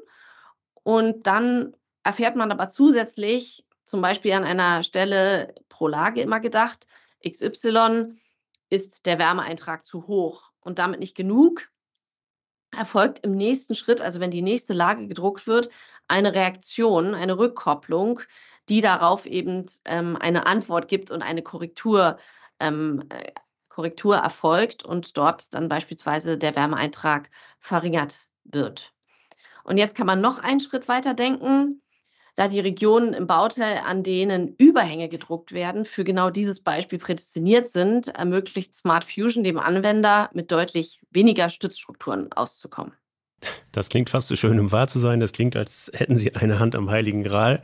und 0.83 1.27
dann 1.27 1.75
erfährt 2.03 2.37
man 2.37 2.51
aber 2.51 2.69
zusätzlich, 2.69 3.65
zum 3.85 4.01
Beispiel 4.01 4.33
an 4.33 4.45
einer 4.45 4.83
Stelle 4.83 5.55
pro 5.69 5.89
Lage 5.89 6.23
immer 6.23 6.41
gedacht, 6.41 6.87
XY 7.27 8.19
ist 8.71 9.07
der 9.07 9.19
Wärmeeintrag 9.19 9.87
zu 9.87 10.07
hoch 10.07 10.51
und 10.61 10.79
damit 10.79 11.01
nicht 11.01 11.15
genug, 11.15 11.72
erfolgt 12.77 13.21
im 13.21 13.33
nächsten 13.33 13.75
Schritt, 13.75 14.01
also 14.01 14.21
wenn 14.21 14.31
die 14.31 14.43
nächste 14.43 14.73
Lage 14.73 15.07
gedruckt 15.07 15.47
wird, 15.47 15.69
eine 16.09 16.35
Reaktion, 16.35 17.15
eine 17.15 17.39
Rückkopplung, 17.39 18.21
die 18.69 18.81
darauf 18.81 19.27
eben 19.27 19.67
ähm, 19.85 20.17
eine 20.19 20.47
Antwort 20.47 20.89
gibt 20.89 21.11
und 21.11 21.23
eine 21.23 21.43
Korrektur, 21.43 22.19
ähm, 22.61 23.05
äh, 23.11 23.33
Korrektur 23.69 24.17
erfolgt 24.17 24.85
und 24.85 25.17
dort 25.17 25.53
dann 25.55 25.69
beispielsweise 25.69 26.39
der 26.39 26.57
Wärmeeintrag 26.57 27.31
verringert 27.59 28.29
wird. 28.45 28.93
Und 29.65 29.79
jetzt 29.79 29.95
kann 29.95 30.07
man 30.07 30.21
noch 30.21 30.39
einen 30.39 30.61
Schritt 30.61 30.89
weiter 30.89 31.15
denken 31.15 31.82
da 32.35 32.49
die 32.49 32.61
Regionen 32.61 33.13
im 33.13 33.27
Bauteil, 33.27 33.79
an 33.85 34.03
denen 34.03 34.55
Überhänge 34.57 35.09
gedruckt 35.09 35.53
werden, 35.53 35.85
für 35.85 36.05
genau 36.05 36.31
dieses 36.31 36.61
Beispiel 36.61 36.99
prädestiniert 36.99 37.69
sind, 37.69 38.09
ermöglicht 38.09 38.75
Smart 38.75 39.05
Fusion 39.05 39.45
dem 39.45 39.59
Anwender 39.59 40.31
mit 40.33 40.51
deutlich 40.51 41.01
weniger 41.11 41.51
Stützstrukturen 41.51 42.33
auszukommen. 42.33 42.95
Das 43.73 43.89
klingt 43.89 44.09
fast 44.09 44.29
so 44.29 44.37
schön, 44.37 44.59
um 44.61 44.73
wahr 44.73 44.89
zu 44.89 44.99
sein. 44.99 45.21
Das 45.21 45.33
klingt, 45.33 45.57
als 45.57 45.91
hätten 45.95 46.17
Sie 46.17 46.35
eine 46.35 46.59
Hand 46.59 46.75
am 46.75 46.91
Heiligen 46.91 47.25
Gral. 47.25 47.63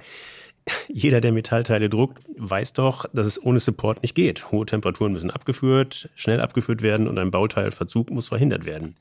Jeder, 0.89 1.21
der 1.23 1.33
Metallteile 1.33 1.89
druckt, 1.89 2.23
weiß 2.37 2.75
doch, 2.75 3.07
dass 3.15 3.27
es 3.27 3.43
ohne 3.43 3.61
Support 3.61 4.03
nicht 4.03 4.15
geht. 4.15 4.51
Hohe 4.53 4.67
Temperaturen 4.67 5.13
müssen 5.13 5.31
abgeführt, 5.31 6.11
schnell 6.15 6.41
abgeführt 6.41 6.83
werden 6.83 7.09
und 7.09 7.17
ein 7.19 7.31
Bauteilverzug 7.31 8.11
muss 8.11 8.29
verhindert 8.29 8.67
werden. 8.67 8.97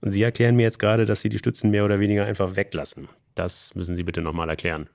Und 0.00 0.12
Sie 0.12 0.22
erklären 0.22 0.54
mir 0.54 0.62
jetzt 0.62 0.78
gerade, 0.78 1.06
dass 1.06 1.22
Sie 1.22 1.28
die 1.28 1.38
Stützen 1.38 1.70
mehr 1.70 1.84
oder 1.84 1.98
weniger 1.98 2.24
einfach 2.24 2.56
weglassen. 2.56 3.08
Das 3.34 3.74
müssen 3.74 3.96
Sie 3.96 4.02
bitte 4.02 4.22
nochmal 4.22 4.48
erklären. 4.48 4.88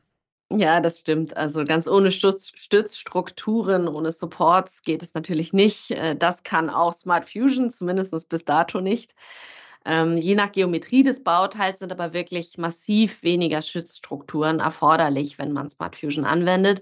Ja, 0.51 0.79
das 0.79 0.99
stimmt. 0.99 1.37
Also 1.37 1.63
ganz 1.63 1.87
ohne 1.87 2.11
Stütz 2.11 2.51
Stützstrukturen, 2.55 3.87
ohne 3.87 4.11
Supports 4.11 4.81
geht 4.81 5.03
es 5.03 5.13
natürlich 5.13 5.53
nicht. 5.53 5.91
Äh, 5.91 6.15
das 6.15 6.43
kann 6.43 6.69
auch 6.71 6.93
Smart 6.93 7.29
Fusion, 7.29 7.69
zumindest 7.69 8.29
bis 8.29 8.45
dato 8.45 8.81
nicht. 8.81 9.13
Ähm, 9.85 10.17
je 10.17 10.35
nach 10.35 10.51
Geometrie 10.51 11.03
des 11.03 11.23
Bauteils 11.23 11.79
sind 11.79 11.91
aber 11.91 12.13
wirklich 12.13 12.57
massiv 12.57 13.21
weniger 13.23 13.61
Stützstrukturen 13.61 14.59
erforderlich, 14.59 15.37
wenn 15.37 15.53
man 15.53 15.69
Smart 15.69 15.95
Fusion 15.95 16.25
anwendet. 16.25 16.81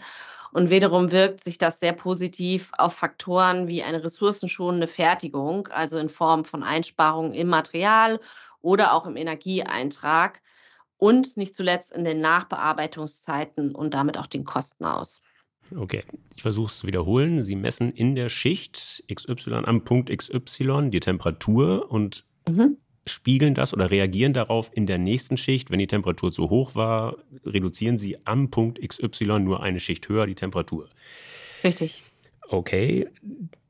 Und 0.54 0.70
wiederum 0.70 1.12
wirkt 1.12 1.44
sich 1.44 1.58
das 1.58 1.80
sehr 1.80 1.94
positiv 1.94 2.72
auf 2.78 2.94
Faktoren 2.96 3.68
wie 3.68 3.84
eine 3.84 4.04
ressourcenschonende 4.04 4.88
Fertigung, 4.88 5.68
also 5.68 5.98
in 5.98 6.10
Form 6.10 6.46
von 6.46 6.64
Einsparungen 6.64 7.34
im 7.34 7.50
Material 7.50 8.20
oder 8.62 8.94
auch 8.94 9.06
im 9.06 9.18
Energieeintrag 9.18 10.42
und 10.98 11.38
nicht 11.38 11.56
zuletzt 11.56 11.92
in 11.92 12.04
den 12.04 12.20
Nachbearbeitungszeiten 12.20 13.76
und 13.76 13.94
damit 13.94 14.18
auch 14.18 14.28
den 14.28 14.44
Kosten 14.44 14.86
aus. 14.86 15.22
Okay, 15.76 16.04
ich 16.36 16.42
versuche 16.42 16.68
es 16.68 16.78
zu 16.80 16.88
wiederholen. 16.88 17.44
Sie 17.44 17.56
messen 17.56 17.92
in 17.92 18.16
der 18.16 18.30
Schicht 18.30 19.04
XY 19.14 19.64
am 19.66 19.84
Punkt 19.84 20.16
XY 20.16 20.90
die 20.90 21.00
Temperatur 21.00 21.92
und 21.92 22.26
mhm. 22.48 22.78
spiegeln 23.06 23.54
das 23.54 23.74
oder 23.74 23.92
reagieren 23.92 24.34
darauf 24.34 24.72
in 24.74 24.86
der 24.86 24.98
nächsten 24.98 25.38
Schicht. 25.38 25.70
Wenn 25.70 25.80
die 25.80 25.88
Temperatur 25.88 26.32
zu 26.32 26.50
hoch 26.50 26.76
war, 26.76 27.18
reduzieren 27.46 27.98
Sie 27.98 28.18
am 28.26 28.50
Punkt 28.50 28.80
XY 28.82 29.40
nur 29.40 29.62
eine 29.62 29.80
Schicht 29.80 30.08
höher 30.08 30.26
die 30.26 30.36
Temperatur. 30.36 30.90
Richtig. 31.64 32.02
Okay, 32.50 33.10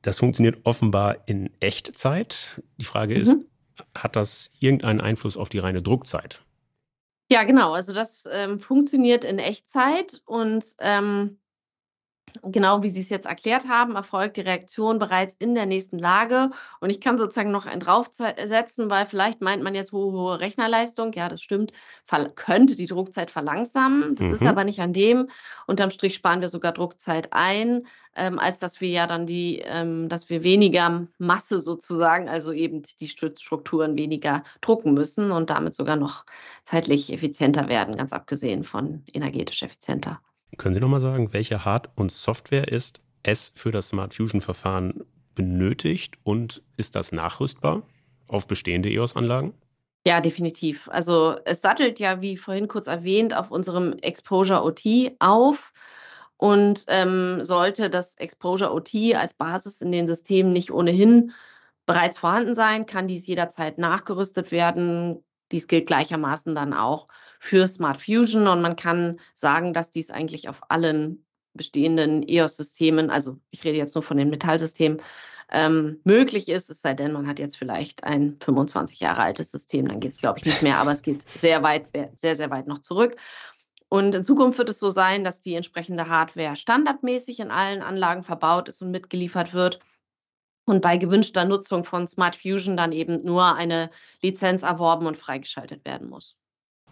das 0.02 0.18
funktioniert 0.18 0.58
offenbar 0.62 1.26
in 1.26 1.50
Echtzeit. 1.58 2.62
Die 2.76 2.84
Frage 2.84 3.14
ist, 3.14 3.34
mhm. 3.34 3.44
hat 3.96 4.14
das 4.14 4.52
irgendeinen 4.60 5.00
Einfluss 5.00 5.36
auf 5.36 5.48
die 5.48 5.58
reine 5.58 5.82
Druckzeit? 5.82 6.42
Ja, 7.30 7.44
genau. 7.44 7.72
Also 7.72 7.92
das 7.92 8.24
ähm, 8.30 8.58
funktioniert 8.58 9.24
in 9.24 9.38
Echtzeit 9.38 10.22
und 10.24 10.64
ähm, 10.78 11.38
genau 12.42 12.82
wie 12.82 12.90
Sie 12.90 13.00
es 13.00 13.08
jetzt 13.08 13.26
erklärt 13.26 13.68
haben, 13.68 13.94
erfolgt 13.94 14.36
die 14.36 14.42
Reaktion 14.42 14.98
bereits 14.98 15.34
in 15.38 15.54
der 15.54 15.66
nächsten 15.66 15.98
Lage. 15.98 16.50
Und 16.80 16.90
ich 16.90 17.00
kann 17.00 17.18
sozusagen 17.18 17.50
noch 17.50 17.66
einen 17.66 17.80
draufsetzen, 17.80 18.90
weil 18.90 19.06
vielleicht 19.06 19.40
meint 19.40 19.62
man 19.62 19.74
jetzt 19.74 19.92
hohe, 19.92 20.12
hohe 20.12 20.40
Rechnerleistung. 20.40 21.12
Ja, 21.12 21.28
das 21.28 21.42
stimmt. 21.42 21.72
könnte 22.34 22.76
die 22.76 22.86
Druckzeit 22.86 23.30
verlangsamen. 23.30 24.14
Das 24.14 24.26
mhm. 24.26 24.34
ist 24.34 24.42
aber 24.46 24.64
nicht 24.64 24.80
an 24.80 24.92
dem. 24.92 25.28
Unterm 25.66 25.90
Strich 25.90 26.14
sparen 26.14 26.40
wir 26.40 26.48
sogar 26.48 26.72
Druckzeit 26.72 27.32
ein, 27.32 27.86
ähm, 28.14 28.38
als 28.38 28.58
dass 28.58 28.80
wir 28.80 28.88
ja 28.88 29.06
dann 29.06 29.26
die, 29.26 29.62
ähm, 29.64 30.08
dass 30.08 30.28
wir 30.28 30.42
weniger 30.42 31.06
Masse 31.18 31.58
sozusagen, 31.60 32.28
also 32.28 32.52
eben 32.52 32.82
die 33.00 33.08
Stützstrukturen 33.08 33.96
weniger 33.96 34.42
drucken 34.60 34.94
müssen 34.94 35.30
und 35.30 35.50
damit 35.50 35.74
sogar 35.74 35.96
noch 35.96 36.24
zeitlich 36.64 37.12
effizienter 37.12 37.68
werden, 37.68 37.96
ganz 37.96 38.12
abgesehen 38.12 38.64
von 38.64 39.04
energetisch 39.12 39.62
effizienter. 39.62 40.20
Können 40.56 40.74
Sie 40.74 40.80
nochmal 40.80 41.00
sagen, 41.00 41.32
welche 41.32 41.64
Hard- 41.64 41.90
und 41.94 42.10
Software 42.10 42.68
ist 42.68 43.00
es 43.22 43.52
für 43.54 43.70
das 43.70 43.88
Smart 43.88 44.14
Fusion-Verfahren 44.14 45.04
benötigt 45.34 46.16
und 46.24 46.62
ist 46.76 46.96
das 46.96 47.12
nachrüstbar 47.12 47.82
auf 48.26 48.46
bestehende 48.46 48.90
EOS-Anlagen? 48.90 49.54
Ja, 50.06 50.20
definitiv. 50.20 50.88
Also 50.90 51.36
es 51.44 51.60
sattelt 51.60 51.98
ja, 51.98 52.20
wie 52.22 52.36
vorhin 52.36 52.66
kurz 52.66 52.86
erwähnt, 52.86 53.36
auf 53.36 53.50
unserem 53.50 53.92
Exposure 53.98 54.64
OT 54.64 55.12
auf. 55.18 55.72
Und 56.38 56.84
ähm, 56.86 57.42
sollte 57.42 57.90
das 57.90 58.14
Exposure 58.14 58.72
OT 58.72 58.94
als 59.14 59.34
Basis 59.34 59.80
in 59.80 59.90
den 59.90 60.06
Systemen 60.06 60.52
nicht 60.52 60.70
ohnehin 60.70 61.32
bereits 61.84 62.18
vorhanden 62.18 62.54
sein, 62.54 62.86
kann 62.86 63.08
dies 63.08 63.26
jederzeit 63.26 63.78
nachgerüstet 63.78 64.52
werden. 64.52 65.24
Dies 65.50 65.66
gilt 65.66 65.86
gleichermaßen 65.86 66.54
dann 66.54 66.74
auch 66.74 67.08
für 67.38 67.66
Smart 67.66 68.02
Fusion 68.02 68.46
und 68.48 68.60
man 68.60 68.76
kann 68.76 69.20
sagen, 69.34 69.72
dass 69.72 69.90
dies 69.90 70.10
eigentlich 70.10 70.48
auf 70.48 70.70
allen 70.70 71.24
bestehenden 71.54 72.26
EOS-Systemen, 72.26 73.10
also 73.10 73.38
ich 73.50 73.64
rede 73.64 73.78
jetzt 73.78 73.94
nur 73.94 74.02
von 74.02 74.16
den 74.16 74.30
Metallsystemen, 74.30 75.00
ähm, 75.50 76.00
möglich 76.04 76.48
ist, 76.48 76.68
es 76.68 76.82
sei 76.82 76.94
denn, 76.94 77.12
man 77.12 77.26
hat 77.26 77.38
jetzt 77.38 77.56
vielleicht 77.56 78.04
ein 78.04 78.36
25 78.36 79.00
Jahre 79.00 79.22
altes 79.22 79.50
System, 79.50 79.88
dann 79.88 80.00
geht 80.00 80.12
es, 80.12 80.18
glaube 80.18 80.38
ich, 80.38 80.44
nicht 80.44 80.62
mehr, 80.62 80.78
aber 80.78 80.92
es 80.92 81.02
geht 81.02 81.28
sehr 81.30 81.62
weit, 81.62 81.86
sehr, 82.16 82.36
sehr 82.36 82.50
weit 82.50 82.66
noch 82.66 82.82
zurück. 82.82 83.16
Und 83.88 84.14
in 84.14 84.24
Zukunft 84.24 84.58
wird 84.58 84.68
es 84.68 84.78
so 84.78 84.90
sein, 84.90 85.24
dass 85.24 85.40
die 85.40 85.54
entsprechende 85.54 86.08
Hardware 86.08 86.56
standardmäßig 86.56 87.40
in 87.40 87.50
allen 87.50 87.80
Anlagen 87.80 88.22
verbaut 88.22 88.68
ist 88.68 88.82
und 88.82 88.90
mitgeliefert 88.90 89.54
wird. 89.54 89.80
Und 90.66 90.82
bei 90.82 90.98
gewünschter 90.98 91.46
Nutzung 91.46 91.84
von 91.84 92.06
Smart 92.06 92.36
Fusion 92.36 92.76
dann 92.76 92.92
eben 92.92 93.16
nur 93.24 93.54
eine 93.54 93.88
Lizenz 94.20 94.62
erworben 94.62 95.06
und 95.06 95.16
freigeschaltet 95.16 95.86
werden 95.86 96.10
muss. 96.10 96.36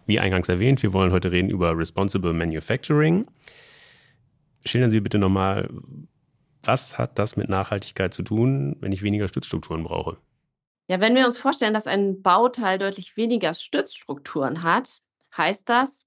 Wie 0.06 0.20
eingangs 0.20 0.48
erwähnt, 0.48 0.82
wir 0.82 0.92
wollen 0.92 1.12
heute 1.12 1.32
reden 1.32 1.50
über 1.50 1.76
Responsible 1.76 2.32
Manufacturing. 2.32 3.26
Schildern 4.64 4.90
Sie 4.90 5.00
bitte 5.00 5.18
nochmal, 5.18 5.68
was 6.62 6.96
hat 6.96 7.18
das 7.18 7.36
mit 7.36 7.48
Nachhaltigkeit 7.48 8.14
zu 8.14 8.22
tun, 8.22 8.76
wenn 8.80 8.92
ich 8.92 9.02
weniger 9.02 9.28
Stützstrukturen 9.28 9.84
brauche? 9.84 10.16
Ja, 10.88 11.00
wenn 11.00 11.16
wir 11.16 11.26
uns 11.26 11.38
vorstellen, 11.38 11.74
dass 11.74 11.88
ein 11.88 12.22
Bauteil 12.22 12.78
deutlich 12.78 13.16
weniger 13.16 13.54
Stützstrukturen 13.54 14.62
hat, 14.62 15.02
heißt 15.36 15.68
das, 15.68 16.06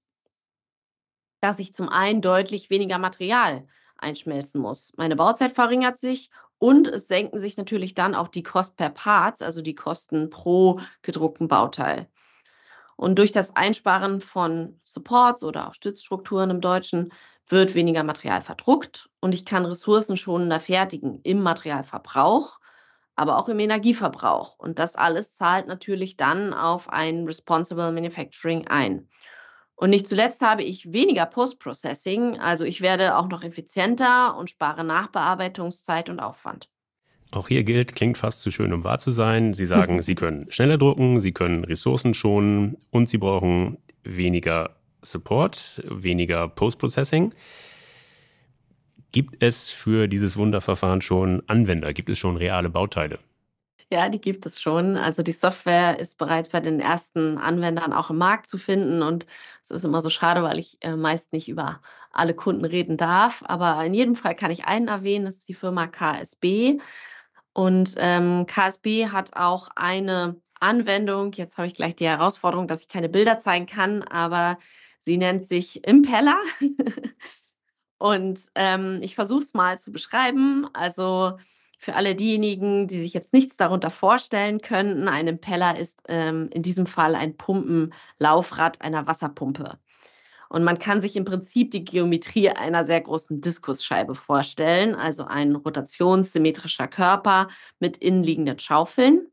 dass 1.40 1.58
ich 1.58 1.74
zum 1.74 1.88
einen 1.88 2.22
deutlich 2.22 2.70
weniger 2.70 2.98
Material 2.98 3.66
einschmelzen 3.98 4.60
muss. 4.60 4.94
Meine 4.96 5.16
Bauzeit 5.16 5.52
verringert 5.52 5.98
sich 5.98 6.30
und 6.58 6.88
es 6.88 7.08
senken 7.08 7.38
sich 7.38 7.58
natürlich 7.58 7.94
dann 7.94 8.14
auch 8.14 8.28
die 8.28 8.42
Kosten 8.42 8.76
per 8.76 8.90
Parts, 8.90 9.42
also 9.42 9.60
die 9.60 9.74
Kosten 9.74 10.30
pro 10.30 10.80
gedruckten 11.02 11.48
Bauteil. 11.48 12.08
Und 13.00 13.18
durch 13.18 13.32
das 13.32 13.56
Einsparen 13.56 14.20
von 14.20 14.78
Supports 14.84 15.42
oder 15.42 15.68
auch 15.68 15.72
Stützstrukturen 15.74 16.50
im 16.50 16.60
Deutschen 16.60 17.14
wird 17.48 17.74
weniger 17.74 18.04
Material 18.04 18.42
verdruckt 18.42 19.08
und 19.20 19.34
ich 19.34 19.46
kann 19.46 19.64
ressourcenschonender 19.64 20.60
fertigen 20.60 21.18
im 21.22 21.42
Materialverbrauch, 21.42 22.60
aber 23.16 23.38
auch 23.38 23.48
im 23.48 23.58
Energieverbrauch. 23.58 24.58
Und 24.58 24.78
das 24.78 24.96
alles 24.96 25.34
zahlt 25.34 25.66
natürlich 25.66 26.18
dann 26.18 26.52
auf 26.52 26.90
ein 26.90 27.24
Responsible 27.24 27.90
Manufacturing 27.90 28.68
ein. 28.68 29.08
Und 29.76 29.88
nicht 29.88 30.06
zuletzt 30.06 30.42
habe 30.42 30.62
ich 30.62 30.92
weniger 30.92 31.24
Post-Processing, 31.24 32.38
also 32.38 32.66
ich 32.66 32.82
werde 32.82 33.16
auch 33.16 33.28
noch 33.28 33.42
effizienter 33.42 34.36
und 34.36 34.50
spare 34.50 34.84
Nachbearbeitungszeit 34.84 36.10
und 36.10 36.20
Aufwand. 36.20 36.68
Auch 37.32 37.48
hier 37.48 37.62
gilt, 37.62 37.94
klingt 37.94 38.18
fast 38.18 38.40
zu 38.42 38.50
schön, 38.50 38.72
um 38.72 38.82
wahr 38.82 38.98
zu 38.98 39.12
sein. 39.12 39.52
Sie 39.52 39.66
sagen, 39.66 40.02
Sie 40.02 40.14
können 40.14 40.50
schneller 40.50 40.78
drucken, 40.78 41.20
Sie 41.20 41.32
können 41.32 41.64
Ressourcen 41.64 42.14
schonen 42.14 42.76
und 42.90 43.08
Sie 43.08 43.18
brauchen 43.18 43.78
weniger 44.02 44.76
Support, 45.02 45.82
weniger 45.88 46.48
Post-Processing. 46.48 47.34
Gibt 49.12 49.42
es 49.42 49.70
für 49.70 50.08
dieses 50.08 50.36
Wunderverfahren 50.36 51.00
schon 51.00 51.42
Anwender? 51.48 51.92
Gibt 51.92 52.10
es 52.10 52.18
schon 52.18 52.36
reale 52.36 52.70
Bauteile? 52.70 53.18
Ja, 53.92 54.08
die 54.08 54.20
gibt 54.20 54.46
es 54.46 54.60
schon. 54.60 54.96
Also 54.96 55.24
die 55.24 55.32
Software 55.32 55.98
ist 55.98 56.16
bereits 56.16 56.48
bei 56.48 56.60
den 56.60 56.78
ersten 56.78 57.38
Anwendern 57.38 57.92
auch 57.92 58.10
im 58.10 58.18
Markt 58.18 58.46
zu 58.46 58.56
finden 58.56 59.02
und 59.02 59.26
es 59.64 59.72
ist 59.72 59.84
immer 59.84 60.00
so 60.00 60.10
schade, 60.10 60.44
weil 60.44 60.60
ich 60.60 60.78
äh, 60.82 60.94
meist 60.94 61.32
nicht 61.32 61.48
über 61.48 61.80
alle 62.12 62.34
Kunden 62.34 62.64
reden 62.64 62.96
darf. 62.96 63.42
Aber 63.46 63.84
in 63.84 63.94
jedem 63.94 64.14
Fall 64.14 64.36
kann 64.36 64.52
ich 64.52 64.64
einen 64.66 64.86
erwähnen, 64.86 65.24
das 65.24 65.38
ist 65.38 65.48
die 65.48 65.54
Firma 65.54 65.88
KSB. 65.88 66.78
Und 67.52 67.94
ähm, 67.98 68.46
KSB 68.46 69.08
hat 69.08 69.34
auch 69.36 69.68
eine 69.74 70.40
Anwendung, 70.60 71.32
jetzt 71.32 71.56
habe 71.56 71.66
ich 71.66 71.74
gleich 71.74 71.96
die 71.96 72.06
Herausforderung, 72.06 72.68
dass 72.68 72.82
ich 72.82 72.88
keine 72.88 73.08
Bilder 73.08 73.38
zeigen 73.38 73.66
kann, 73.66 74.02
aber 74.02 74.58
sie 75.02 75.16
nennt 75.16 75.44
sich 75.44 75.86
Impeller. 75.86 76.38
Und 77.98 78.50
ähm, 78.54 78.98
ich 79.02 79.14
versuche 79.14 79.40
es 79.40 79.54
mal 79.54 79.78
zu 79.78 79.92
beschreiben. 79.92 80.66
Also 80.72 81.38
für 81.78 81.94
alle 81.94 82.14
diejenigen, 82.14 82.86
die 82.86 83.00
sich 83.00 83.14
jetzt 83.14 83.32
nichts 83.32 83.56
darunter 83.56 83.90
vorstellen 83.90 84.60
könnten, 84.60 85.08
ein 85.08 85.26
Impeller 85.26 85.78
ist 85.78 86.00
ähm, 86.08 86.48
in 86.52 86.62
diesem 86.62 86.86
Fall 86.86 87.14
ein 87.14 87.36
Pumpenlaufrad 87.36 88.80
einer 88.80 89.06
Wasserpumpe. 89.06 89.78
Und 90.50 90.64
man 90.64 90.80
kann 90.80 91.00
sich 91.00 91.14
im 91.14 91.24
Prinzip 91.24 91.70
die 91.70 91.84
Geometrie 91.84 92.50
einer 92.50 92.84
sehr 92.84 93.00
großen 93.00 93.40
Diskusscheibe 93.40 94.16
vorstellen, 94.16 94.96
also 94.96 95.24
ein 95.24 95.54
rotationssymmetrischer 95.54 96.88
Körper 96.88 97.46
mit 97.78 97.96
innenliegenden 97.98 98.58
Schaufeln. 98.58 99.28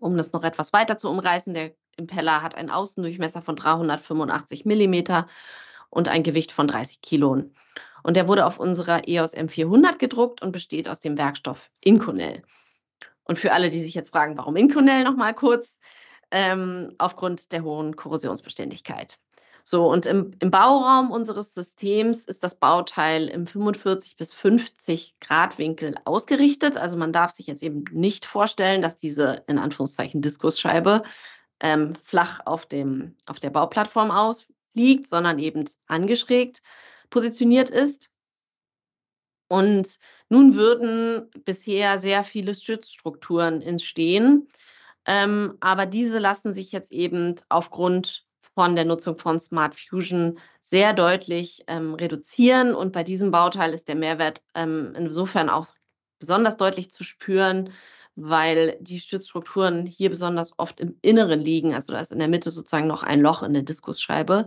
Um 0.00 0.16
das 0.16 0.32
noch 0.32 0.42
etwas 0.42 0.72
weiter 0.72 0.98
zu 0.98 1.08
umreißen, 1.08 1.54
der 1.54 1.76
Impeller 1.96 2.42
hat 2.42 2.56
einen 2.56 2.70
Außendurchmesser 2.70 3.40
von 3.40 3.54
385 3.54 4.64
mm 4.64 5.26
und 5.90 6.08
ein 6.08 6.24
Gewicht 6.24 6.50
von 6.50 6.66
30 6.66 7.02
Kilo. 7.02 7.44
Und 8.02 8.16
der 8.16 8.26
wurde 8.26 8.46
auf 8.46 8.58
unserer 8.58 9.06
EOS 9.06 9.36
M400 9.36 9.98
gedruckt 9.98 10.42
und 10.42 10.50
besteht 10.50 10.88
aus 10.88 10.98
dem 10.98 11.16
Werkstoff 11.16 11.70
Inconel. 11.80 12.42
Und 13.22 13.38
für 13.38 13.52
alle, 13.52 13.70
die 13.70 13.80
sich 13.80 13.94
jetzt 13.94 14.10
fragen, 14.10 14.36
warum 14.36 14.56
Inconel, 14.56 15.04
nochmal 15.04 15.34
kurz, 15.34 15.78
ähm, 16.32 16.96
aufgrund 16.98 17.52
der 17.52 17.62
hohen 17.62 17.94
Korrosionsbeständigkeit. 17.94 19.20
So, 19.68 19.90
und 19.90 20.06
im, 20.06 20.30
im 20.38 20.52
Bauraum 20.52 21.10
unseres 21.10 21.52
Systems 21.52 22.24
ist 22.26 22.44
das 22.44 22.54
Bauteil 22.54 23.26
im 23.26 23.48
45 23.48 24.16
bis 24.16 24.32
50 24.32 25.16
Grad 25.18 25.58
Winkel 25.58 25.96
ausgerichtet. 26.04 26.76
Also 26.76 26.96
man 26.96 27.12
darf 27.12 27.32
sich 27.32 27.48
jetzt 27.48 27.64
eben 27.64 27.82
nicht 27.90 28.26
vorstellen, 28.26 28.80
dass 28.80 28.96
diese 28.96 29.42
in 29.48 29.58
Anführungszeichen 29.58 30.22
Diskusscheibe 30.22 31.02
ähm, 31.58 31.94
flach 32.04 32.46
auf, 32.46 32.66
dem, 32.66 33.16
auf 33.26 33.40
der 33.40 33.50
Bauplattform 33.50 34.12
ausliegt, 34.12 35.08
sondern 35.08 35.40
eben 35.40 35.64
angeschrägt 35.88 36.62
positioniert 37.10 37.68
ist. 37.68 38.08
Und 39.48 39.98
nun 40.28 40.54
würden 40.54 41.28
bisher 41.44 41.98
sehr 41.98 42.22
viele 42.22 42.54
Stützstrukturen 42.54 43.62
entstehen. 43.62 44.46
Ähm, 45.06 45.58
aber 45.58 45.86
diese 45.86 46.20
lassen 46.20 46.54
sich 46.54 46.70
jetzt 46.70 46.92
eben 46.92 47.34
aufgrund 47.48 48.25
von 48.56 48.74
der 48.74 48.86
Nutzung 48.86 49.18
von 49.18 49.38
Smart 49.38 49.76
Fusion 49.78 50.38
sehr 50.62 50.94
deutlich 50.94 51.62
ähm, 51.66 51.92
reduzieren. 51.94 52.74
Und 52.74 52.92
bei 52.92 53.04
diesem 53.04 53.30
Bauteil 53.30 53.74
ist 53.74 53.86
der 53.86 53.96
Mehrwert 53.96 54.42
ähm, 54.54 54.94
insofern 54.96 55.50
auch 55.50 55.66
besonders 56.18 56.56
deutlich 56.56 56.90
zu 56.90 57.04
spüren, 57.04 57.70
weil 58.14 58.78
die 58.80 58.98
Stützstrukturen 58.98 59.84
hier 59.84 60.08
besonders 60.08 60.58
oft 60.58 60.80
im 60.80 60.96
Inneren 61.02 61.40
liegen. 61.40 61.74
Also 61.74 61.92
da 61.92 62.00
ist 62.00 62.12
in 62.12 62.18
der 62.18 62.28
Mitte 62.28 62.50
sozusagen 62.50 62.86
noch 62.86 63.02
ein 63.02 63.20
Loch 63.20 63.42
in 63.42 63.52
der 63.52 63.62
Diskusscheibe. 63.62 64.46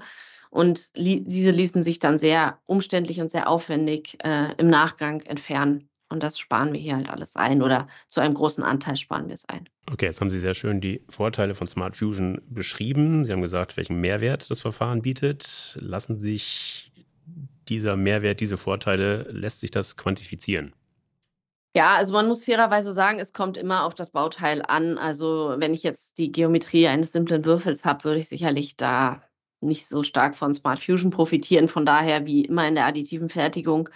Und 0.49 0.89
li 0.95 1.23
diese 1.23 1.51
ließen 1.51 1.83
sich 1.83 1.99
dann 1.99 2.17
sehr 2.17 2.57
umständlich 2.65 3.21
und 3.21 3.29
sehr 3.29 3.47
aufwendig 3.47 4.17
äh, 4.23 4.55
im 4.57 4.69
Nachgang 4.69 5.21
entfernen. 5.21 5.88
Und 6.09 6.23
das 6.23 6.39
sparen 6.39 6.73
wir 6.73 6.79
hier 6.79 6.95
halt 6.95 7.09
alles 7.09 7.35
ein 7.35 7.61
oder 7.61 7.87
zu 8.07 8.19
einem 8.19 8.33
großen 8.33 8.63
Anteil 8.63 8.95
sparen 8.95 9.27
wir 9.27 9.35
es 9.35 9.47
ein. 9.47 9.69
Okay, 9.91 10.05
jetzt 10.07 10.19
haben 10.21 10.31
Sie 10.31 10.39
sehr 10.39 10.55
schön 10.55 10.81
die 10.81 11.03
Vorteile 11.07 11.53
von 11.53 11.67
Smart 11.67 11.95
Fusion 11.95 12.41
beschrieben. 12.47 13.25
Sie 13.25 13.31
haben 13.31 13.41
gesagt, 13.41 13.77
welchen 13.77 14.01
Mehrwert 14.01 14.49
das 14.49 14.61
Verfahren 14.61 15.03
bietet. 15.03 15.77
Lassen 15.79 16.19
sich 16.19 16.91
dieser 17.67 17.95
Mehrwert, 17.95 18.39
diese 18.39 18.57
Vorteile, 18.57 19.23
lässt 19.29 19.59
sich 19.59 19.69
das 19.69 19.97
quantifizieren? 19.97 20.73
Ja, 21.75 21.95
also 21.95 22.13
man 22.13 22.27
muss 22.27 22.45
fairerweise 22.45 22.91
sagen, 22.91 23.19
es 23.19 23.31
kommt 23.31 23.55
immer 23.55 23.85
auf 23.85 23.93
das 23.93 24.09
Bauteil 24.09 24.63
an. 24.67 24.97
Also 24.97 25.55
wenn 25.57 25.73
ich 25.73 25.83
jetzt 25.83 26.17
die 26.17 26.31
Geometrie 26.31 26.87
eines 26.87 27.11
simplen 27.11 27.45
Würfels 27.45 27.85
habe, 27.85 28.03
würde 28.05 28.19
ich 28.19 28.27
sicherlich 28.27 28.75
da 28.75 29.21
nicht 29.61 29.87
so 29.87 30.03
stark 30.03 30.35
von 30.35 30.53
Smart 30.53 30.79
Fusion 30.79 31.11
profitieren. 31.11 31.67
Von 31.67 31.85
daher, 31.85 32.25
wie 32.25 32.45
immer 32.45 32.67
in 32.67 32.75
der 32.75 32.85
additiven 32.87 33.29
Fertigung, 33.29 33.89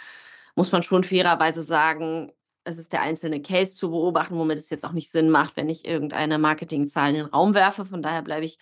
muss 0.56 0.72
man 0.72 0.84
schon 0.84 1.04
fairerweise 1.04 1.64
sagen, 1.64 2.32
es 2.64 2.78
ist 2.78 2.94
der 2.94 3.02
einzelne 3.02 3.42
Case 3.42 3.76
zu 3.76 3.92
beobachten, 3.92 4.38
womit 4.38 4.58
es 4.58 4.70
jetzt 4.70 4.86
auch 4.86 4.92
nicht 4.94 5.12
Sinn 5.12 5.30
macht, 5.30 5.58
wenn 5.58 5.70
ich 5.70 5.86
irgendeine 5.86 6.38
Marketingzahl 6.38 7.10
in 7.10 7.16
den 7.16 7.26
Raum 7.26 7.54
werfe. 7.54 7.86
Von 7.86 8.02
daher 8.02 8.22
bleibe 8.22 8.46
ich 8.46 8.58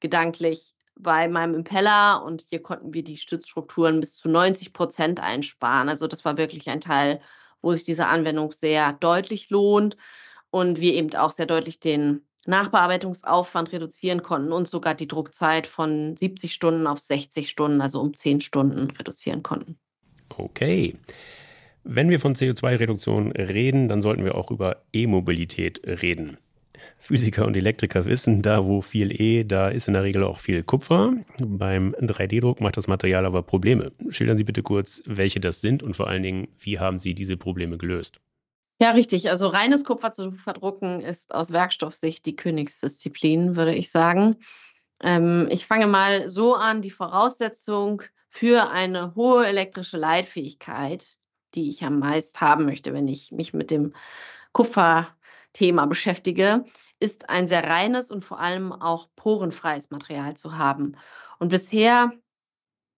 gedanklich 0.00 0.74
bei 0.96 1.28
meinem 1.28 1.54
Impeller 1.54 2.22
und 2.24 2.42
hier 2.48 2.62
konnten 2.62 2.94
wir 2.94 3.02
die 3.04 3.16
Stützstrukturen 3.16 4.00
bis 4.00 4.16
zu 4.16 4.28
90 4.28 4.72
Prozent 4.72 5.20
einsparen. 5.20 5.88
Also 5.88 6.06
das 6.06 6.24
war 6.24 6.36
wirklich 6.36 6.68
ein 6.68 6.80
Teil, 6.80 7.20
wo 7.62 7.72
sich 7.72 7.84
diese 7.84 8.06
Anwendung 8.06 8.52
sehr 8.52 8.92
deutlich 8.92 9.50
lohnt 9.50 9.96
und 10.50 10.80
wir 10.80 10.94
eben 10.94 11.14
auch 11.14 11.32
sehr 11.32 11.46
deutlich 11.46 11.80
den 11.80 12.26
Nachbearbeitungsaufwand 12.46 13.72
reduzieren 13.72 14.22
konnten 14.22 14.52
und 14.52 14.68
sogar 14.68 14.94
die 14.94 15.08
Druckzeit 15.08 15.66
von 15.66 16.16
70 16.16 16.52
Stunden 16.52 16.86
auf 16.86 17.00
60 17.00 17.48
Stunden, 17.48 17.80
also 17.80 18.00
um 18.00 18.14
10 18.14 18.40
Stunden 18.40 18.90
reduzieren 18.90 19.42
konnten. 19.42 19.78
Okay. 20.28 20.96
Wenn 21.84 22.08
wir 22.08 22.18
von 22.18 22.34
CO2-Reduktion 22.34 23.32
reden, 23.32 23.88
dann 23.88 24.02
sollten 24.02 24.24
wir 24.24 24.34
auch 24.34 24.50
über 24.50 24.82
E-Mobilität 24.92 25.82
reden. 25.86 26.38
Physiker 26.98 27.46
und 27.46 27.56
Elektriker 27.56 28.06
wissen, 28.06 28.40
da 28.40 28.64
wo 28.64 28.80
viel 28.80 29.20
E, 29.20 29.44
da 29.44 29.68
ist 29.68 29.88
in 29.88 29.94
der 29.94 30.02
Regel 30.02 30.24
auch 30.24 30.38
viel 30.38 30.62
Kupfer. 30.62 31.12
Beim 31.38 31.94
3D-Druck 32.00 32.60
macht 32.60 32.76
das 32.78 32.88
Material 32.88 33.26
aber 33.26 33.42
Probleme. 33.42 33.92
Schildern 34.08 34.38
Sie 34.38 34.44
bitte 34.44 34.62
kurz, 34.62 35.02
welche 35.04 35.40
das 35.40 35.60
sind 35.60 35.82
und 35.82 35.94
vor 35.94 36.08
allen 36.08 36.22
Dingen, 36.22 36.48
wie 36.58 36.78
haben 36.78 36.98
Sie 36.98 37.14
diese 37.14 37.36
Probleme 37.36 37.76
gelöst? 37.76 38.20
Ja, 38.80 38.92
richtig. 38.92 39.30
Also 39.30 39.48
reines 39.48 39.84
Kupfer 39.84 40.12
zu 40.12 40.32
verdrucken 40.32 41.00
ist 41.00 41.34
aus 41.34 41.52
Werkstoffsicht 41.52 42.26
die 42.26 42.36
Königsdisziplin, 42.36 43.56
würde 43.56 43.74
ich 43.74 43.90
sagen. 43.90 44.36
Ähm, 45.02 45.48
ich 45.50 45.66
fange 45.66 45.86
mal 45.86 46.28
so 46.28 46.54
an, 46.54 46.82
die 46.82 46.90
Voraussetzung 46.90 48.02
für 48.34 48.68
eine 48.68 49.14
hohe 49.14 49.46
elektrische 49.46 49.96
Leitfähigkeit, 49.96 51.20
die 51.54 51.70
ich 51.70 51.84
am 51.84 52.00
meisten 52.00 52.40
haben 52.40 52.64
möchte, 52.64 52.92
wenn 52.92 53.06
ich 53.06 53.30
mich 53.30 53.54
mit 53.54 53.70
dem 53.70 53.94
Kupferthema 54.50 55.86
beschäftige, 55.86 56.64
ist 56.98 57.30
ein 57.30 57.46
sehr 57.46 57.64
reines 57.64 58.10
und 58.10 58.24
vor 58.24 58.40
allem 58.40 58.72
auch 58.72 59.08
porenfreies 59.14 59.90
Material 59.90 60.36
zu 60.36 60.58
haben. 60.58 60.96
Und 61.38 61.50
bisher 61.50 62.10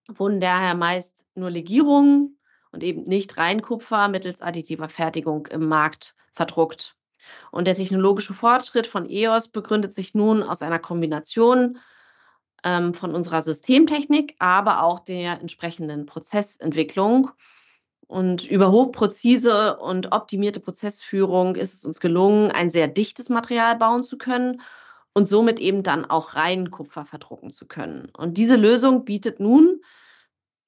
wurden 0.08 0.40
daher 0.40 0.74
meist 0.74 1.26
nur 1.34 1.50
Legierungen 1.50 2.38
und 2.72 2.82
eben 2.82 3.02
nicht 3.02 3.36
Reinkupfer 3.36 4.08
mittels 4.08 4.40
additiver 4.40 4.88
Fertigung 4.88 5.48
im 5.48 5.68
Markt 5.68 6.14
verdruckt. 6.32 6.96
Und 7.50 7.66
der 7.66 7.74
technologische 7.74 8.32
Fortschritt 8.32 8.86
von 8.86 9.06
EOS 9.06 9.48
begründet 9.48 9.92
sich 9.92 10.14
nun 10.14 10.42
aus 10.42 10.62
einer 10.62 10.78
Kombination 10.78 11.78
ähm, 12.64 12.94
von 12.94 13.14
unserer 13.14 13.42
Systemtechnik, 13.42 14.34
aber 14.38 14.82
auch 14.82 15.00
der 15.00 15.40
entsprechenden 15.40 16.06
Prozessentwicklung. 16.06 17.30
Und 18.08 18.46
über 18.46 18.70
hochpräzise 18.70 19.78
und 19.78 20.12
optimierte 20.12 20.60
Prozessführung 20.60 21.56
ist 21.56 21.74
es 21.74 21.84
uns 21.84 21.98
gelungen, 21.98 22.52
ein 22.52 22.70
sehr 22.70 22.86
dichtes 22.86 23.28
Material 23.28 23.76
bauen 23.76 24.04
zu 24.04 24.16
können 24.16 24.62
und 25.12 25.26
somit 25.26 25.58
eben 25.58 25.82
dann 25.82 26.04
auch 26.04 26.34
Reinkupfer 26.34 27.04
verdrucken 27.04 27.50
zu 27.50 27.66
können. 27.66 28.10
Und 28.16 28.38
diese 28.38 28.56
Lösung 28.56 29.04
bietet 29.04 29.40
nun, 29.40 29.80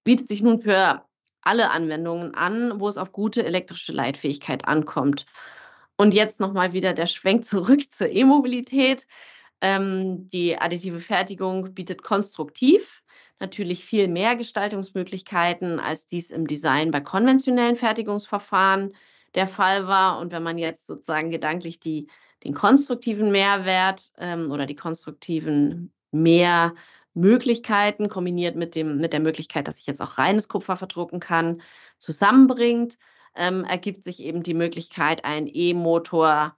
bietet 0.04 0.26
sich 0.26 0.42
nun 0.42 0.62
für 0.62 1.04
alle 1.42 1.70
Anwendungen 1.70 2.34
an, 2.34 2.80
wo 2.80 2.88
es 2.88 2.98
auf 2.98 3.12
gute 3.12 3.44
elektrische 3.44 3.92
Leitfähigkeit 3.92 4.66
ankommt. 4.66 5.26
Und 5.96 6.14
jetzt 6.14 6.40
nochmal 6.40 6.72
wieder 6.72 6.94
der 6.94 7.06
Schwenk 7.06 7.44
zurück 7.44 7.82
zur 7.92 8.08
E-Mobilität. 8.08 9.06
Ähm, 9.60 10.28
die 10.28 10.58
additive 10.58 11.00
Fertigung 11.00 11.74
bietet 11.74 12.02
konstruktiv 12.02 13.02
natürlich 13.40 13.84
viel 13.84 14.08
mehr 14.08 14.36
Gestaltungsmöglichkeiten, 14.36 15.78
als 15.80 16.08
dies 16.08 16.30
im 16.30 16.46
Design 16.46 16.90
bei 16.90 17.00
konventionellen 17.00 17.76
Fertigungsverfahren 17.76 18.94
der 19.34 19.46
Fall 19.46 19.86
war. 19.86 20.18
Und 20.18 20.32
wenn 20.32 20.42
man 20.42 20.58
jetzt 20.58 20.86
sozusagen 20.86 21.30
gedanklich 21.30 21.80
die, 21.80 22.08
den 22.44 22.54
konstruktiven 22.54 23.30
Mehrwert 23.30 24.12
ähm, 24.18 24.50
oder 24.50 24.66
die 24.66 24.74
konstruktiven 24.74 25.92
mehr 26.10 26.74
Möglichkeiten 27.14 28.08
kombiniert 28.08 28.56
mit, 28.56 28.74
dem, 28.74 28.98
mit 28.98 29.12
der 29.12 29.20
Möglichkeit, 29.20 29.68
dass 29.68 29.78
ich 29.78 29.86
jetzt 29.86 30.00
auch 30.00 30.18
reines 30.18 30.48
Kupfer 30.48 30.76
verdrucken 30.76 31.20
kann, 31.20 31.62
zusammenbringt, 31.98 32.98
ähm, 33.34 33.64
ergibt 33.64 34.04
sich 34.04 34.22
eben 34.22 34.42
die 34.42 34.54
Möglichkeit, 34.54 35.24
einen 35.24 35.48
E-Motor 35.52 36.56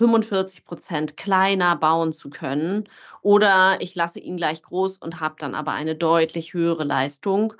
45 0.00 0.64
Prozent 0.64 1.16
kleiner 1.18 1.76
bauen 1.76 2.14
zu 2.14 2.30
können. 2.30 2.88
Oder 3.20 3.76
ich 3.82 3.94
lasse 3.94 4.18
ihn 4.18 4.38
gleich 4.38 4.62
groß 4.62 4.96
und 4.96 5.20
habe 5.20 5.34
dann 5.38 5.54
aber 5.54 5.72
eine 5.72 5.94
deutlich 5.94 6.54
höhere 6.54 6.84
Leistung. 6.84 7.52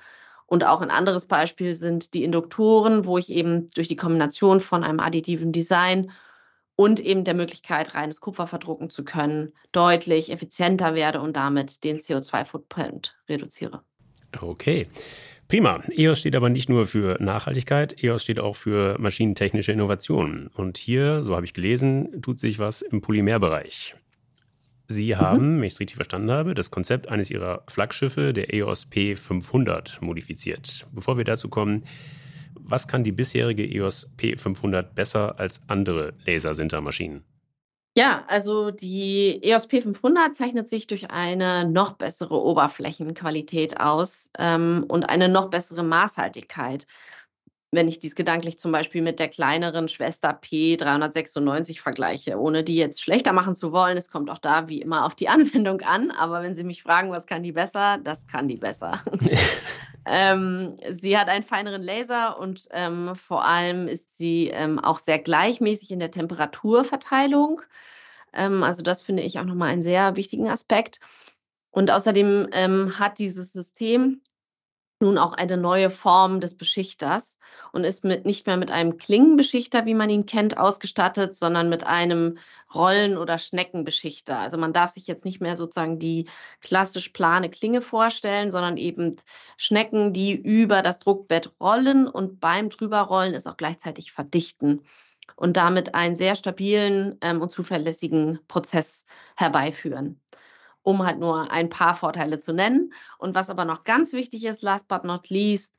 Und 0.47 0.65
auch 0.65 0.81
ein 0.81 0.91
anderes 0.91 1.27
Beispiel 1.27 1.75
sind 1.75 2.15
die 2.15 2.25
Induktoren, 2.25 3.05
wo 3.05 3.19
ich 3.19 3.29
eben 3.31 3.69
durch 3.75 3.89
die 3.89 3.97
Kombination 3.97 4.61
von 4.61 4.85
einem 4.85 5.01
additiven 5.01 5.53
Design 5.53 6.13
und 6.77 6.99
eben 6.99 7.25
der 7.25 7.35
Möglichkeit, 7.35 7.95
reines 7.95 8.23
Kupfer 8.23 8.47
verdrucken 8.47 8.89
zu 8.89 9.05
können, 9.05 9.53
deutlich 9.73 10.33
effizienter 10.33 10.95
werde 10.95 11.21
und 11.21 11.37
damit 11.37 11.85
den 11.85 12.01
CO2-Footprint 12.01 13.19
reduziere. 13.29 13.83
Okay. 14.41 14.89
Prima. 15.51 15.83
EOS 15.91 16.21
steht 16.21 16.37
aber 16.37 16.49
nicht 16.49 16.69
nur 16.69 16.87
für 16.87 17.21
Nachhaltigkeit, 17.21 18.05
EOS 18.05 18.23
steht 18.23 18.39
auch 18.39 18.55
für 18.55 18.97
maschinentechnische 19.01 19.73
Innovationen. 19.73 20.47
Und 20.47 20.79
hier, 20.79 21.25
so 21.25 21.35
habe 21.35 21.45
ich 21.45 21.55
gelesen, 21.55 22.23
tut 22.23 22.39
sich 22.39 22.61
was 22.61 22.83
im 22.83 23.01
Polymerbereich. 23.01 23.97
Sie 24.87 25.13
mhm. 25.13 25.19
haben, 25.19 25.57
mhm. 25.57 25.57
wenn 25.57 25.67
ich 25.67 25.73
es 25.73 25.81
richtig 25.81 25.97
verstanden 25.97 26.31
habe, 26.31 26.55
das 26.55 26.71
Konzept 26.71 27.09
eines 27.09 27.33
Ihrer 27.33 27.65
Flaggschiffe, 27.67 28.33
der 28.33 28.55
EOS 28.55 28.87
P500, 28.93 30.05
modifiziert. 30.05 30.87
Bevor 30.93 31.17
wir 31.17 31.25
dazu 31.25 31.49
kommen, 31.49 31.83
was 32.55 32.87
kann 32.87 33.03
die 33.03 33.11
bisherige 33.11 33.65
EOS 33.65 34.09
P500 34.19 34.95
besser 34.95 35.41
als 35.41 35.61
andere 35.67 36.15
Lasersintermaschinen? 36.27 37.25
Ja, 37.97 38.25
also 38.29 38.71
die 38.71 39.41
EOS 39.43 39.69
P500 39.69 40.33
zeichnet 40.33 40.69
sich 40.69 40.87
durch 40.87 41.11
eine 41.11 41.69
noch 41.69 41.95
bessere 41.95 42.41
Oberflächenqualität 42.41 43.81
aus 43.81 44.31
ähm, 44.39 44.85
und 44.89 45.09
eine 45.09 45.29
noch 45.29 45.51
bessere 45.51 45.83
Maßhaltigkeit. 45.83 46.87
Wenn 47.73 47.87
ich 47.87 48.01
dies 48.01 48.17
gedanklich 48.17 48.59
zum 48.59 48.73
Beispiel 48.73 49.01
mit 49.01 49.21
der 49.21 49.29
kleineren 49.29 49.87
Schwester 49.87 50.31
P396 50.31 51.81
vergleiche, 51.81 52.39
ohne 52.39 52.65
die 52.65 52.75
jetzt 52.75 53.01
schlechter 53.01 53.33
machen 53.33 53.55
zu 53.55 53.71
wollen, 53.71 53.97
es 53.97 54.11
kommt 54.11 54.29
auch 54.29 54.39
da 54.39 54.69
wie 54.69 54.81
immer 54.83 55.07
auf 55.07 55.15
die 55.15 55.29
Anwendung 55.31 55.81
an. 55.83 56.11
Aber 56.11 56.43
wenn 56.43 56.55
Sie 56.55 56.65
mich 56.65 56.83
fragen, 56.83 57.11
was 57.11 57.27
kann 57.27 57.43
die 57.43 57.53
besser, 57.53 57.99
das 57.99 58.27
kann 58.27 58.49
die 58.49 58.57
besser. 58.57 59.05
Ähm, 60.07 60.77
sie 60.91 61.17
hat 61.19 61.29
einen 61.29 61.45
feineren 61.45 61.83
Laser 61.83 62.39
und 62.39 62.69
ähm, 62.71 63.15
vor 63.15 63.45
allem 63.45 63.87
ist 63.87 64.17
sie 64.17 64.49
ähm, 64.49 64.79
auch 64.79 64.99
sehr 64.99 65.19
gleichmäßig 65.19 65.91
in 65.91 65.99
der 65.99 66.11
Temperaturverteilung. 66.11 67.63
Ähm, 68.33 68.63
also 68.63 68.83
das 68.83 69.03
finde 69.03 69.23
ich 69.23 69.39
auch 69.39 69.45
nochmal 69.45 69.69
einen 69.69 69.83
sehr 69.83 70.17
wichtigen 70.17 70.49
Aspekt. 70.49 71.01
Und 71.71 71.91
außerdem 71.91 72.49
ähm, 72.53 72.99
hat 72.99 73.19
dieses 73.19 73.53
System 73.53 74.23
nun 75.01 75.19
auch 75.19 75.33
eine 75.33 75.57
neue 75.57 75.91
Form 75.91 76.41
des 76.41 76.55
Beschichters 76.55 77.39
und 77.73 77.85
ist 77.85 78.05
mit, 78.05 78.27
nicht 78.27 78.47
mehr 78.47 78.57
mit 78.57 78.71
einem 78.71 78.99
Klingenbeschichter, 78.99 79.87
wie 79.87 79.95
man 79.95 80.11
ihn 80.11 80.27
kennt, 80.27 80.59
ausgestattet, 80.59 81.35
sondern 81.35 81.69
mit 81.69 81.85
einem 81.85 82.39
Rollen- 82.75 83.17
oder 83.17 83.39
Schneckenbeschichter. 83.39 84.39
Also 84.39 84.59
man 84.59 84.73
darf 84.73 84.91
sich 84.91 85.07
jetzt 85.07 85.25
nicht 85.25 85.41
mehr 85.41 85.57
sozusagen 85.57 85.99
die 85.99 86.29
klassisch 86.61 87.09
plane 87.09 87.49
Klinge 87.49 87.81
vorstellen, 87.81 88.51
sondern 88.51 88.77
eben 88.77 89.17
Schnecken, 89.57 90.13
die 90.13 90.35
über 90.35 90.83
das 90.83 90.99
Druckbett 90.99 91.53
rollen 91.61 92.07
und 92.07 92.41
beim 92.41 92.69
drüberrollen 92.69 93.35
es 93.35 93.47
auch 93.47 93.57
gleichzeitig 93.57 94.13
verdichten 94.13 94.83
und 95.37 95.57
damit 95.57 95.95
einen 95.95 96.17
sehr 96.17 96.35
stabilen 96.35 97.17
ähm, 97.23 97.41
und 97.41 97.51
zuverlässigen 97.53 98.39
Prozess 98.47 99.07
herbeiführen 99.37 100.21
um 100.83 101.05
halt 101.05 101.19
nur 101.19 101.51
ein 101.51 101.69
paar 101.69 101.95
Vorteile 101.95 102.39
zu 102.39 102.53
nennen. 102.53 102.93
Und 103.19 103.35
was 103.35 103.51
aber 103.51 103.65
noch 103.65 103.85
ganz 103.85 104.13
wichtig 104.13 104.45
ist, 104.45 104.63
last 104.63 104.89
but 104.89 105.05
not 105.05 105.29
least, 105.29 105.75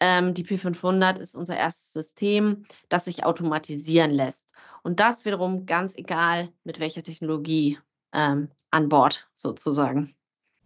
ähm, 0.00 0.34
die 0.34 0.44
P500 0.44 1.18
ist 1.18 1.34
unser 1.34 1.56
erstes 1.56 1.92
System, 1.92 2.64
das 2.88 3.04
sich 3.04 3.24
automatisieren 3.24 4.10
lässt. 4.10 4.52
Und 4.82 4.98
das 4.98 5.24
wiederum 5.24 5.66
ganz 5.66 5.94
egal, 5.94 6.48
mit 6.64 6.80
welcher 6.80 7.02
Technologie 7.02 7.78
ähm, 8.14 8.48
an 8.70 8.88
Bord 8.88 9.28
sozusagen. 9.36 10.14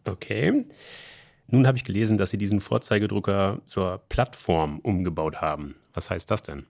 Okay. 0.04 0.66
Nun 1.46 1.66
habe 1.66 1.76
ich 1.76 1.84
gelesen, 1.84 2.16
dass 2.16 2.30
Sie 2.30 2.38
diesen 2.38 2.60
Vorzeigedrucker 2.60 3.60
zur 3.66 3.98
Plattform 4.08 4.78
umgebaut 4.80 5.40
haben. 5.40 5.76
Was 5.92 6.10
heißt 6.10 6.30
das 6.30 6.42
denn? 6.42 6.66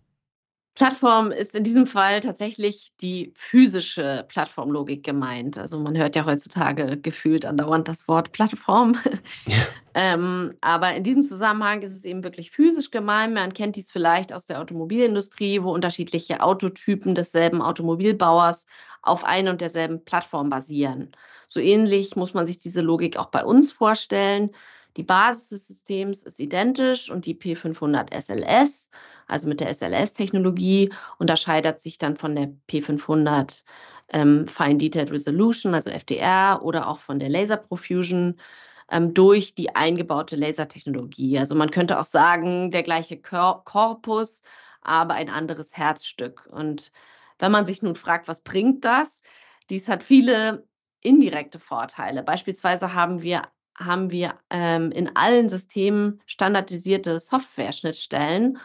Plattform 0.75 1.31
ist 1.31 1.55
in 1.55 1.63
diesem 1.63 1.87
Fall 1.87 2.19
tatsächlich 2.19 2.93
die 3.01 3.33
physische 3.37 4.25
Plattformlogik 4.29 5.05
gemeint. 5.05 5.57
Also 5.57 5.79
man 5.79 5.97
hört 5.97 6.17
ja 6.17 6.27
heutzutage 6.27 6.97
gefühlt 6.97 7.47
andauernd 7.47 7.87
das 7.87 8.09
Wort 8.09 8.33
Plattform. 8.33 8.99
Ja. 9.47 9.57
ähm, 9.95 10.53
aber 10.61 10.95
in 10.95 11.05
diesem 11.05 11.23
Zusammenhang 11.23 11.83
ist 11.83 11.93
es 11.93 12.05
eben 12.05 12.25
wirklich 12.25 12.51
physisch 12.51 12.91
gemeint. 12.91 13.35
Man 13.35 13.55
kennt 13.55 13.77
dies 13.77 13.89
vielleicht 13.89 14.33
aus 14.33 14.47
der 14.47 14.61
Automobilindustrie, 14.61 15.63
wo 15.63 15.73
unterschiedliche 15.73 16.43
Autotypen 16.43 17.15
desselben 17.15 17.63
Automobilbauers 17.63 18.67
auf 19.03 19.23
ein 19.23 19.47
und 19.47 19.61
derselben 19.61 20.05
Plattform 20.05 20.51
basieren. 20.51 21.13
So 21.49 21.61
ähnlich 21.61 22.17
muss 22.17 22.35
man 22.35 22.47
sich 22.47 22.59
diese 22.59 22.81
Logik 22.81 23.17
auch 23.17 23.27
bei 23.27 23.45
uns 23.45 23.71
vorstellen. 23.71 24.51
Die 24.97 25.03
Basis 25.03 25.49
des 25.49 25.67
Systems 25.67 26.23
ist 26.23 26.39
identisch 26.41 27.11
und 27.11 27.27
die 27.27 27.35
P500 27.35 28.15
SLS, 28.15 28.91
also 29.27 29.49
mit 29.49 29.61
der 29.61 29.75
SLS-Technologie, 29.75 30.93
unterscheidet 31.19 31.81
sich 31.81 31.99
dann 31.99 32.17
von 32.17 32.37
der 32.37 32.55
P500 32.69 33.63
ähm, 34.11 34.47
Fine 34.47 34.77
Detailed 34.77 35.11
Resolution, 35.11 35.75
also 35.75 35.91
FDR, 35.91 36.61
oder 36.63 36.89
auch 36.89 37.01
von 37.01 37.19
der 37.19 37.29
Laser 37.29 37.57
Profusion 37.57 38.37
ähm, 38.91 39.15
durch 39.15 39.55
die 39.55 39.75
eingebaute 39.75 40.37
Lasertechnologie. 40.37 41.39
Also 41.39 41.55
man 41.55 41.71
könnte 41.71 41.99
auch 41.99 42.05
sagen, 42.05 42.71
der 42.71 42.83
gleiche 42.83 43.21
Kor 43.21 43.65
Korpus, 43.65 44.43
aber 44.83 45.15
ein 45.15 45.31
anderes 45.31 45.77
Herzstück. 45.77 46.47
Und 46.51 46.93
wenn 47.39 47.51
man 47.53 47.67
sich 47.67 47.83
nun 47.83 47.97
fragt, 47.97 48.29
was 48.29 48.43
bringt 48.43 48.85
das? 48.85 49.23
Dies 49.71 49.89
hat 49.89 50.05
viele 50.05 50.67
indirekte 51.01 51.59
Vorteile. 51.59 52.23
Beispielsweise 52.23 52.95
haben 52.95 53.23
wir 53.23 53.43
haben 53.77 54.11
wir 54.11 54.35
ähm, 54.51 54.93
in 54.93 55.17
allen 55.17 55.49
Systemen 55.49 56.21
standardisierte 56.27 57.21
Software-Schnittstellen. 57.21 58.59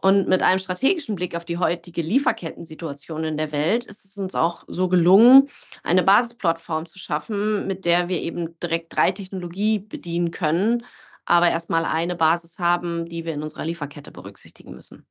Und 0.00 0.28
mit 0.28 0.42
einem 0.42 0.60
strategischen 0.60 1.16
Blick 1.16 1.34
auf 1.34 1.44
die 1.44 1.58
heutige 1.58 2.02
Lieferkettensituation 2.02 3.24
in 3.24 3.36
der 3.36 3.50
Welt 3.50 3.84
ist 3.84 4.04
es 4.04 4.16
uns 4.16 4.36
auch 4.36 4.64
so 4.68 4.88
gelungen, 4.88 5.48
eine 5.82 6.04
Basisplattform 6.04 6.86
zu 6.86 7.00
schaffen, 7.00 7.66
mit 7.66 7.84
der 7.84 8.08
wir 8.08 8.22
eben 8.22 8.56
direkt 8.60 8.94
drei 8.94 9.10
Technologie 9.10 9.80
bedienen 9.80 10.30
können, 10.30 10.84
aber 11.24 11.50
erstmal 11.50 11.84
eine 11.84 12.14
Basis 12.14 12.60
haben, 12.60 13.06
die 13.06 13.24
wir 13.24 13.34
in 13.34 13.42
unserer 13.42 13.64
Lieferkette 13.64 14.12
berücksichtigen 14.12 14.74
müssen. 14.74 15.04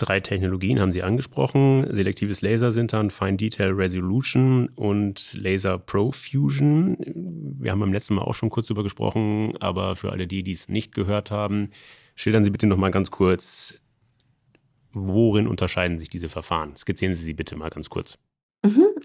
Drei 0.00 0.18
Technologien 0.20 0.80
haben 0.80 0.92
Sie 0.92 1.02
angesprochen. 1.02 1.86
Selektives 1.90 2.40
Lasersintern, 2.40 3.10
Fine 3.10 3.36
Detail 3.36 3.72
Resolution 3.72 4.70
und 4.74 5.34
Laser 5.34 5.76
Profusion. 5.76 6.96
Wir 7.58 7.70
haben 7.70 7.80
beim 7.80 7.92
letzten 7.92 8.14
Mal 8.14 8.22
auch 8.22 8.32
schon 8.32 8.48
kurz 8.48 8.68
darüber 8.68 8.82
gesprochen, 8.82 9.58
aber 9.60 9.96
für 9.96 10.10
alle 10.10 10.26
die, 10.26 10.42
die 10.42 10.52
es 10.52 10.70
nicht 10.70 10.94
gehört 10.94 11.30
haben, 11.30 11.68
schildern 12.14 12.44
Sie 12.44 12.50
bitte 12.50 12.66
noch 12.66 12.78
mal 12.78 12.90
ganz 12.90 13.10
kurz, 13.10 13.82
worin 14.94 15.46
unterscheiden 15.46 15.98
sich 15.98 16.08
diese 16.08 16.30
Verfahren? 16.30 16.76
Skizzieren 16.76 17.14
Sie 17.14 17.22
sie 17.22 17.34
bitte 17.34 17.54
mal 17.56 17.68
ganz 17.68 17.90
kurz. 17.90 18.16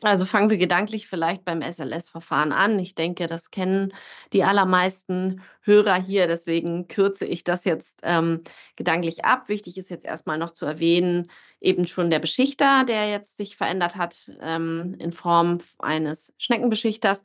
Also 0.05 0.25
fangen 0.25 0.51
wir 0.51 0.57
gedanklich 0.57 1.07
vielleicht 1.07 1.45
beim 1.45 1.63
SLS-Verfahren 1.63 2.51
an. 2.51 2.77
Ich 2.77 2.93
denke, 2.93 3.25
das 3.25 3.49
kennen 3.49 3.91
die 4.33 4.43
allermeisten 4.43 5.41
Hörer 5.61 5.95
hier, 5.95 6.27
deswegen 6.27 6.87
kürze 6.87 7.25
ich 7.25 7.43
das 7.43 7.65
jetzt 7.65 8.01
ähm, 8.03 8.43
gedanklich 8.75 9.25
ab. 9.25 9.49
Wichtig 9.49 9.79
ist 9.79 9.89
jetzt 9.89 10.05
erstmal 10.05 10.37
noch 10.37 10.51
zu 10.51 10.67
erwähnen, 10.67 11.31
eben 11.59 11.87
schon 11.87 12.11
der 12.11 12.19
Beschichter, 12.19 12.85
der 12.85 13.09
jetzt 13.09 13.37
sich 13.37 13.57
verändert 13.57 13.95
hat 13.95 14.31
ähm, 14.41 14.95
in 14.99 15.11
Form 15.11 15.61
eines 15.79 16.33
Schneckenbeschichters. 16.37 17.23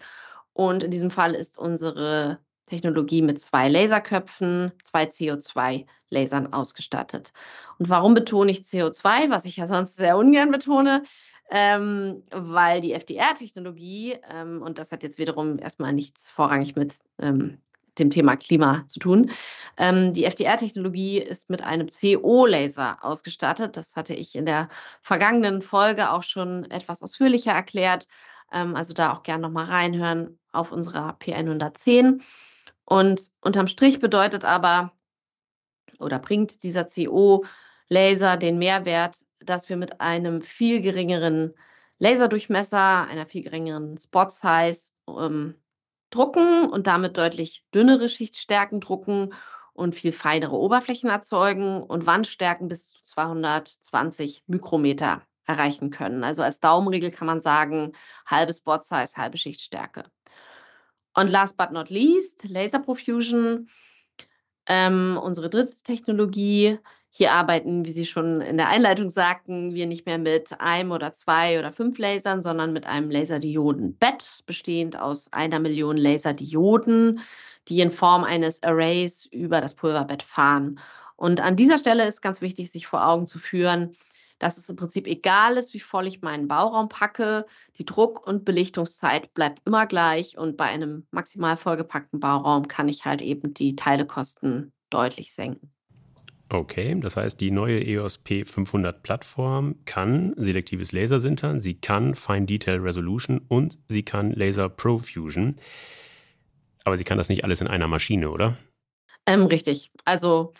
Und 0.54 0.82
in 0.82 0.90
diesem 0.90 1.10
Fall 1.10 1.34
ist 1.34 1.58
unsere 1.58 2.38
Technologie 2.64 3.20
mit 3.20 3.42
zwei 3.42 3.68
Laserköpfen, 3.68 4.72
zwei 4.84 5.04
CO2-Lasern 5.04 6.54
ausgestattet. 6.54 7.34
Und 7.78 7.90
warum 7.90 8.14
betone 8.14 8.50
ich 8.50 8.60
CO2, 8.60 9.28
was 9.28 9.44
ich 9.44 9.58
ja 9.58 9.66
sonst 9.66 9.96
sehr 9.96 10.16
ungern 10.16 10.50
betone? 10.50 11.02
Ähm, 11.50 12.22
weil 12.30 12.80
die 12.80 12.92
FDR-Technologie, 12.92 14.18
ähm, 14.30 14.62
und 14.62 14.78
das 14.78 14.92
hat 14.92 15.02
jetzt 15.02 15.18
wiederum 15.18 15.58
erstmal 15.58 15.92
nichts 15.92 16.30
vorrangig 16.30 16.76
mit 16.76 16.94
ähm, 17.18 17.58
dem 17.98 18.10
Thema 18.10 18.36
Klima 18.36 18.84
zu 18.86 19.00
tun, 19.00 19.30
ähm, 19.76 20.12
die 20.14 20.24
FDR-Technologie 20.24 21.18
ist 21.18 21.50
mit 21.50 21.62
einem 21.62 21.88
CO-Laser 21.88 23.04
ausgestattet. 23.04 23.76
Das 23.76 23.96
hatte 23.96 24.14
ich 24.14 24.34
in 24.34 24.46
der 24.46 24.68
vergangenen 25.02 25.60
Folge 25.62 26.10
auch 26.10 26.22
schon 26.22 26.70
etwas 26.70 27.02
ausführlicher 27.02 27.52
erklärt. 27.52 28.06
Ähm, 28.52 28.76
also 28.76 28.94
da 28.94 29.12
auch 29.12 29.22
gerne 29.22 29.42
nochmal 29.42 29.66
reinhören 29.66 30.38
auf 30.52 30.72
unserer 30.72 31.16
P110. 31.20 32.22
Und 32.84 33.30
unterm 33.40 33.68
Strich 33.68 34.00
bedeutet 34.00 34.44
aber 34.44 34.92
oder 35.98 36.18
bringt 36.18 36.62
dieser 36.62 36.86
CO-Laser 37.90 38.36
den 38.36 38.58
Mehrwert, 38.58 39.18
dass 39.40 39.68
wir 39.68 39.76
mit 39.76 40.00
einem 40.00 40.42
viel 40.42 40.80
geringeren 40.80 41.54
Laserdurchmesser, 41.98 43.06
einer 43.08 43.26
viel 43.26 43.42
geringeren 43.42 43.98
Spot-Size 43.98 44.92
ähm, 45.08 45.54
drucken 46.10 46.68
und 46.70 46.86
damit 46.86 47.16
deutlich 47.16 47.64
dünnere 47.74 48.08
Schichtstärken 48.08 48.80
drucken 48.80 49.34
und 49.74 49.94
viel 49.94 50.12
feinere 50.12 50.56
Oberflächen 50.56 51.10
erzeugen 51.10 51.82
und 51.82 52.06
Wandstärken 52.06 52.68
bis 52.68 52.88
zu 52.88 53.02
220 53.04 54.44
Mikrometer 54.46 55.22
erreichen 55.46 55.90
können. 55.90 56.24
Also 56.24 56.42
als 56.42 56.60
Daumenregel 56.60 57.10
kann 57.10 57.26
man 57.26 57.40
sagen, 57.40 57.92
halbe 58.26 58.54
Spot-Size, 58.54 59.16
halbe 59.16 59.36
Schichtstärke. 59.36 60.04
Und 61.14 61.28
last 61.28 61.56
but 61.56 61.72
not 61.72 61.90
least, 61.90 62.44
Laser 62.44 62.78
Profusion, 62.78 63.68
ähm, 64.66 65.18
unsere 65.20 65.50
dritte 65.50 65.82
Technologie, 65.82 66.78
hier 67.12 67.32
arbeiten, 67.32 67.84
wie 67.84 67.90
Sie 67.90 68.06
schon 68.06 68.40
in 68.40 68.56
der 68.56 68.68
Einleitung 68.68 69.10
sagten, 69.10 69.74
wir 69.74 69.86
nicht 69.86 70.06
mehr 70.06 70.18
mit 70.18 70.60
einem 70.60 70.92
oder 70.92 71.12
zwei 71.12 71.58
oder 71.58 71.72
fünf 71.72 71.98
Lasern, 71.98 72.40
sondern 72.40 72.72
mit 72.72 72.86
einem 72.86 73.10
Laserdiodenbett, 73.10 74.44
bestehend 74.46 74.98
aus 74.98 75.32
einer 75.32 75.58
Million 75.58 75.96
Laserdioden, 75.96 77.20
die 77.68 77.80
in 77.80 77.90
Form 77.90 78.22
eines 78.22 78.62
Arrays 78.62 79.26
über 79.26 79.60
das 79.60 79.74
Pulverbett 79.74 80.22
fahren. 80.22 80.78
Und 81.16 81.40
an 81.40 81.56
dieser 81.56 81.78
Stelle 81.78 82.06
ist 82.06 82.22
ganz 82.22 82.40
wichtig, 82.40 82.70
sich 82.70 82.86
vor 82.86 83.06
Augen 83.06 83.26
zu 83.26 83.38
führen, 83.40 83.96
dass 84.38 84.56
es 84.56 84.68
im 84.68 84.76
Prinzip 84.76 85.06
egal 85.06 85.56
ist, 85.56 85.74
wie 85.74 85.80
voll 85.80 86.06
ich 86.06 86.22
meinen 86.22 86.48
Bauraum 86.48 86.88
packe. 86.88 87.44
Die 87.76 87.84
Druck- 87.84 88.26
und 88.26 88.44
Belichtungszeit 88.44 89.34
bleibt 89.34 89.60
immer 89.66 89.86
gleich 89.86 90.38
und 90.38 90.56
bei 90.56 90.64
einem 90.64 91.06
maximal 91.10 91.56
vollgepackten 91.56 92.20
Bauraum 92.20 92.68
kann 92.68 92.88
ich 92.88 93.04
halt 93.04 93.20
eben 93.20 93.52
die 93.52 93.76
Teilekosten 93.76 94.72
deutlich 94.88 95.34
senken. 95.34 95.72
Okay, 96.52 96.98
das 96.98 97.16
heißt, 97.16 97.40
die 97.40 97.52
neue 97.52 97.80
EOS 97.80 98.24
P500 98.24 99.02
Plattform 99.02 99.76
kann 99.84 100.34
selektives 100.36 100.90
Lasersintern, 100.90 101.60
sie 101.60 101.74
kann 101.74 102.16
Fine 102.16 102.46
Detail 102.46 102.78
Resolution 102.80 103.40
und 103.46 103.78
sie 103.86 104.02
kann 104.02 104.32
Laser 104.32 104.68
Profusion. 104.68 105.54
Aber 106.82 106.96
sie 106.96 107.04
kann 107.04 107.18
das 107.18 107.28
nicht 107.28 107.44
alles 107.44 107.60
in 107.60 107.68
einer 107.68 107.86
Maschine, 107.86 108.30
oder? 108.30 108.56
Ähm, 109.26 109.46
richtig. 109.46 109.92
Also 110.04 110.52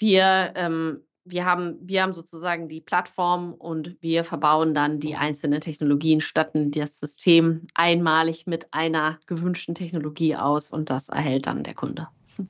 wir, 0.00 0.54
ähm, 0.56 1.04
wir, 1.24 1.44
haben, 1.44 1.78
wir 1.82 2.02
haben 2.02 2.14
sozusagen 2.14 2.68
die 2.68 2.80
Plattform 2.80 3.54
und 3.54 3.96
wir 4.00 4.24
verbauen 4.24 4.74
dann 4.74 4.98
die 4.98 5.14
einzelnen 5.14 5.60
Technologien, 5.60 6.20
statten 6.20 6.72
das 6.72 6.98
System 6.98 7.68
einmalig 7.74 8.48
mit 8.48 8.74
einer 8.74 9.20
gewünschten 9.26 9.76
Technologie 9.76 10.34
aus 10.34 10.72
und 10.72 10.90
das 10.90 11.10
erhält 11.10 11.46
dann 11.46 11.62
der 11.62 11.74
Kunde. 11.74 12.08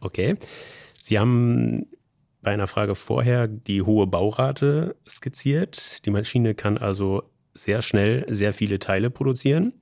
Okay. 0.00 0.36
Sie 1.04 1.18
haben 1.18 1.88
bei 2.42 2.52
einer 2.52 2.68
Frage 2.68 2.94
vorher 2.94 3.48
die 3.48 3.82
hohe 3.82 4.06
Baurate 4.06 4.94
skizziert. 5.04 6.06
Die 6.06 6.10
Maschine 6.10 6.54
kann 6.54 6.78
also 6.78 7.24
sehr 7.54 7.82
schnell 7.82 8.24
sehr 8.28 8.52
viele 8.52 8.78
Teile 8.78 9.10
produzieren. 9.10 9.72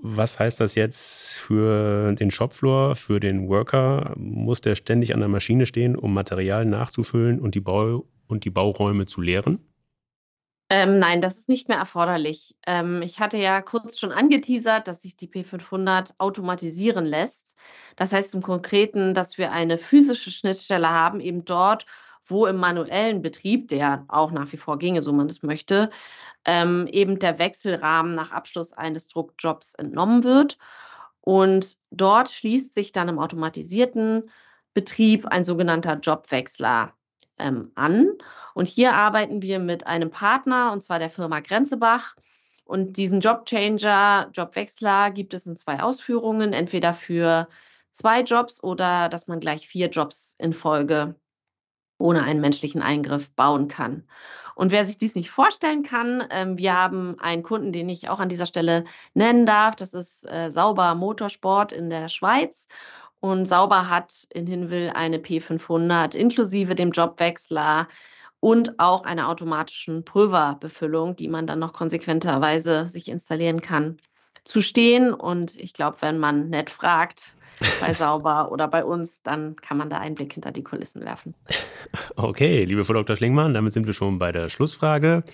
Was 0.00 0.38
heißt 0.38 0.60
das 0.60 0.76
jetzt 0.76 1.38
für 1.38 2.14
den 2.14 2.30
Shopfloor, 2.30 2.94
für 2.94 3.18
den 3.18 3.48
Worker? 3.48 4.14
Muss 4.16 4.60
der 4.60 4.76
ständig 4.76 5.14
an 5.14 5.18
der 5.20 5.28
Maschine 5.28 5.66
stehen, 5.66 5.96
um 5.96 6.14
Material 6.14 6.64
nachzufüllen 6.64 7.40
und 7.40 7.56
die, 7.56 7.60
Bau 7.60 8.06
und 8.28 8.44
die 8.44 8.50
Bauräume 8.50 9.06
zu 9.06 9.20
leeren? 9.20 9.58
Ähm, 10.70 10.98
nein, 10.98 11.22
das 11.22 11.38
ist 11.38 11.48
nicht 11.48 11.68
mehr 11.68 11.78
erforderlich. 11.78 12.54
Ähm, 12.66 13.00
ich 13.00 13.20
hatte 13.20 13.38
ja 13.38 13.62
kurz 13.62 13.98
schon 13.98 14.12
angeteasert, 14.12 14.86
dass 14.86 15.00
sich 15.00 15.16
die 15.16 15.28
P500 15.28 16.14
automatisieren 16.18 17.06
lässt. 17.06 17.56
Das 17.96 18.12
heißt 18.12 18.34
im 18.34 18.42
Konkreten, 18.42 19.14
dass 19.14 19.38
wir 19.38 19.50
eine 19.50 19.78
physische 19.78 20.30
Schnittstelle 20.30 20.90
haben, 20.90 21.20
eben 21.20 21.46
dort, 21.46 21.86
wo 22.26 22.44
im 22.46 22.56
manuellen 22.56 23.22
Betrieb, 23.22 23.68
der 23.68 24.04
auch 24.08 24.30
nach 24.30 24.52
wie 24.52 24.58
vor 24.58 24.78
ginge, 24.78 25.00
so 25.00 25.12
man 25.14 25.30
es 25.30 25.42
möchte, 25.42 25.88
ähm, 26.44 26.86
eben 26.92 27.18
der 27.18 27.38
Wechselrahmen 27.38 28.14
nach 28.14 28.32
Abschluss 28.32 28.74
eines 28.74 29.08
Druckjobs 29.08 29.74
entnommen 29.74 30.22
wird. 30.22 30.58
Und 31.22 31.78
dort 31.90 32.30
schließt 32.30 32.74
sich 32.74 32.92
dann 32.92 33.08
im 33.08 33.18
automatisierten 33.18 34.30
Betrieb 34.74 35.26
ein 35.26 35.44
sogenannter 35.44 35.94
Jobwechsler 35.94 36.92
ähm, 37.38 37.72
an. 37.74 38.08
Und 38.54 38.66
hier 38.68 38.94
arbeiten 38.94 39.42
wir 39.42 39.58
mit 39.58 39.86
einem 39.86 40.10
Partner, 40.10 40.72
und 40.72 40.82
zwar 40.82 40.98
der 40.98 41.10
Firma 41.10 41.40
Grenzebach. 41.40 42.16
Und 42.64 42.96
diesen 42.96 43.20
Jobchanger, 43.20 44.30
Jobwechsler 44.32 45.10
gibt 45.10 45.32
es 45.32 45.46
in 45.46 45.56
zwei 45.56 45.80
Ausführungen, 45.80 46.52
entweder 46.52 46.92
für 46.92 47.48
zwei 47.92 48.22
Jobs 48.22 48.62
oder 48.62 49.08
dass 49.08 49.26
man 49.26 49.40
gleich 49.40 49.66
vier 49.68 49.88
Jobs 49.88 50.34
in 50.38 50.52
Folge 50.52 51.14
ohne 51.98 52.22
einen 52.22 52.40
menschlichen 52.40 52.82
Eingriff 52.82 53.32
bauen 53.32 53.68
kann. 53.68 54.04
Und 54.54 54.72
wer 54.72 54.84
sich 54.84 54.98
dies 54.98 55.14
nicht 55.14 55.30
vorstellen 55.30 55.82
kann, 55.82 56.24
ähm, 56.30 56.58
wir 56.58 56.74
haben 56.74 57.18
einen 57.20 57.42
Kunden, 57.42 57.72
den 57.72 57.88
ich 57.88 58.08
auch 58.08 58.18
an 58.18 58.28
dieser 58.28 58.46
Stelle 58.46 58.84
nennen 59.14 59.46
darf. 59.46 59.76
Das 59.76 59.94
ist 59.94 60.28
äh, 60.28 60.50
Sauber 60.50 60.94
Motorsport 60.94 61.72
in 61.72 61.90
der 61.90 62.08
Schweiz. 62.08 62.66
Und 63.20 63.46
Sauber 63.46 63.88
hat 63.88 64.12
in 64.32 64.46
Hinwil 64.46 64.92
eine 64.94 65.18
P500 65.18 66.14
inklusive 66.14 66.74
dem 66.74 66.92
Jobwechsler 66.92 67.88
und 68.40 68.78
auch 68.78 69.04
einer 69.04 69.28
automatischen 69.28 70.04
Pulverbefüllung, 70.04 71.16
die 71.16 71.28
man 71.28 71.46
dann 71.46 71.58
noch 71.58 71.72
konsequenterweise 71.72 72.88
sich 72.88 73.08
installieren 73.08 73.60
kann. 73.60 73.98
zu 74.44 74.62
stehen. 74.62 75.12
Und 75.12 75.56
ich 75.56 75.74
glaube, 75.74 75.98
wenn 76.00 76.18
man 76.18 76.48
nett 76.48 76.70
fragt, 76.70 77.36
bei 77.80 77.92
Sauber 77.92 78.50
oder 78.50 78.68
bei 78.68 78.84
uns, 78.84 79.22
dann 79.22 79.56
kann 79.56 79.76
man 79.76 79.90
da 79.90 79.98
einen 79.98 80.14
Blick 80.14 80.32
hinter 80.32 80.52
die 80.52 80.62
Kulissen 80.62 81.04
werfen. 81.04 81.34
Okay, 82.16 82.64
liebe 82.64 82.84
Frau 82.84 82.94
Dr. 82.94 83.16
Schlingmann, 83.16 83.52
damit 83.52 83.72
sind 83.72 83.86
wir 83.86 83.94
schon 83.94 84.18
bei 84.18 84.32
der 84.32 84.48
Schlussfrage. 84.48 85.24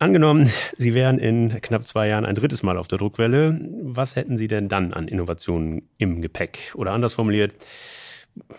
Angenommen, 0.00 0.50
Sie 0.78 0.94
wären 0.94 1.18
in 1.18 1.60
knapp 1.60 1.86
zwei 1.86 2.08
Jahren 2.08 2.24
ein 2.24 2.34
drittes 2.34 2.62
Mal 2.62 2.78
auf 2.78 2.88
der 2.88 2.96
Druckwelle. 2.96 3.60
Was 3.82 4.16
hätten 4.16 4.38
Sie 4.38 4.48
denn 4.48 4.70
dann 4.70 4.94
an 4.94 5.08
Innovationen 5.08 5.90
im 5.98 6.22
Gepäck? 6.22 6.72
Oder 6.74 6.92
anders 6.92 7.12
formuliert, 7.12 7.52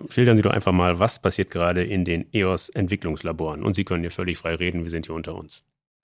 schildern 0.09 0.37
Sie 0.37 0.43
doch 0.43 0.51
einfach 0.51 0.71
mal, 0.71 0.99
was 0.99 1.19
passiert 1.19 1.49
gerade 1.49 1.83
in 1.83 2.05
den 2.05 2.31
EOS-Entwicklungslaboren. 2.31 3.63
Und 3.63 3.75
Sie 3.75 3.85
können 3.85 4.03
hier 4.03 4.11
völlig 4.11 4.37
frei 4.37 4.53
reden, 4.53 4.83
wir 4.83 4.91
sind 4.91 5.07
hier 5.07 5.15
unter 5.15 5.33
uns. 5.33 5.63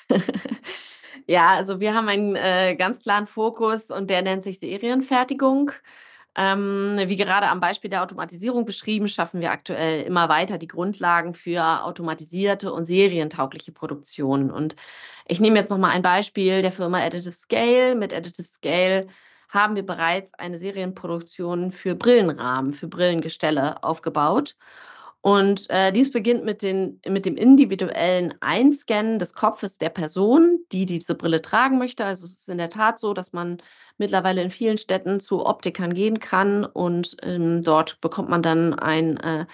ja, 1.27 1.51
also 1.51 1.79
wir 1.79 1.93
haben 1.93 2.07
einen 2.07 2.35
äh, 2.35 2.75
ganz 2.75 3.03
klaren 3.03 3.27
Fokus 3.27 3.91
und 3.91 4.09
der 4.09 4.23
nennt 4.23 4.41
sich 4.41 4.57
Serienfertigung. 4.57 5.71
Ähm, 6.39 6.99
wie 7.07 7.17
gerade 7.17 7.47
am 7.47 7.59
Beispiel 7.59 7.89
der 7.89 8.03
Automatisierung 8.03 8.65
beschrieben, 8.65 9.07
schaffen 9.07 9.41
wir 9.41 9.49
aktuell 9.49 10.03
immer 10.03 10.29
weiter 10.29 10.59
die 10.59 10.67
Grundlagen 10.67 11.33
für 11.33 11.83
automatisierte 11.83 12.71
und 12.71 12.85
serientaugliche 12.85 13.71
Produktion. 13.71 14.51
Und 14.51 14.75
ich 15.25 15.39
nehme 15.39 15.57
jetzt 15.57 15.71
nochmal 15.71 15.91
ein 15.91 16.03
Beispiel 16.03 16.61
der 16.61 16.71
Firma 16.71 16.99
Additive 16.99 17.35
Scale. 17.35 17.95
Mit 17.95 18.13
Additive 18.13 18.47
Scale 18.47 19.07
haben 19.49 19.75
wir 19.75 19.85
bereits 19.85 20.31
eine 20.35 20.59
Serienproduktion 20.59 21.71
für 21.71 21.95
Brillenrahmen, 21.95 22.75
für 22.75 22.87
Brillengestelle 22.87 23.83
aufgebaut. 23.83 24.55
Und 25.21 25.69
äh, 25.69 25.91
dies 25.91 26.11
beginnt 26.11 26.45
mit, 26.45 26.61
den, 26.61 27.01
mit 27.07 27.25
dem 27.25 27.35
individuellen 27.35 28.35
Einscannen 28.39 29.19
des 29.19 29.33
Kopfes 29.33 29.77
der 29.77 29.89
Person, 29.89 30.59
die 30.71 30.85
diese 30.85 31.15
Brille 31.15 31.41
tragen 31.41 31.79
möchte. 31.79 32.05
Also 32.05 32.25
es 32.25 32.33
ist 32.33 32.49
in 32.49 32.59
der 32.59 32.69
Tat 32.69 32.99
so, 32.99 33.13
dass 33.13 33.33
man 33.33 33.57
mittlerweile 33.97 34.41
in 34.41 34.49
vielen 34.49 34.77
Städten 34.77 35.19
zu 35.19 35.45
Optikern 35.45 35.93
gehen 35.93 36.19
kann. 36.19 36.65
Und 36.65 37.17
ähm, 37.21 37.63
dort 37.63 37.99
bekommt 38.01 38.29
man 38.29 38.41
dann 38.41 38.73
ein 38.73 39.17
äh, 39.17 39.45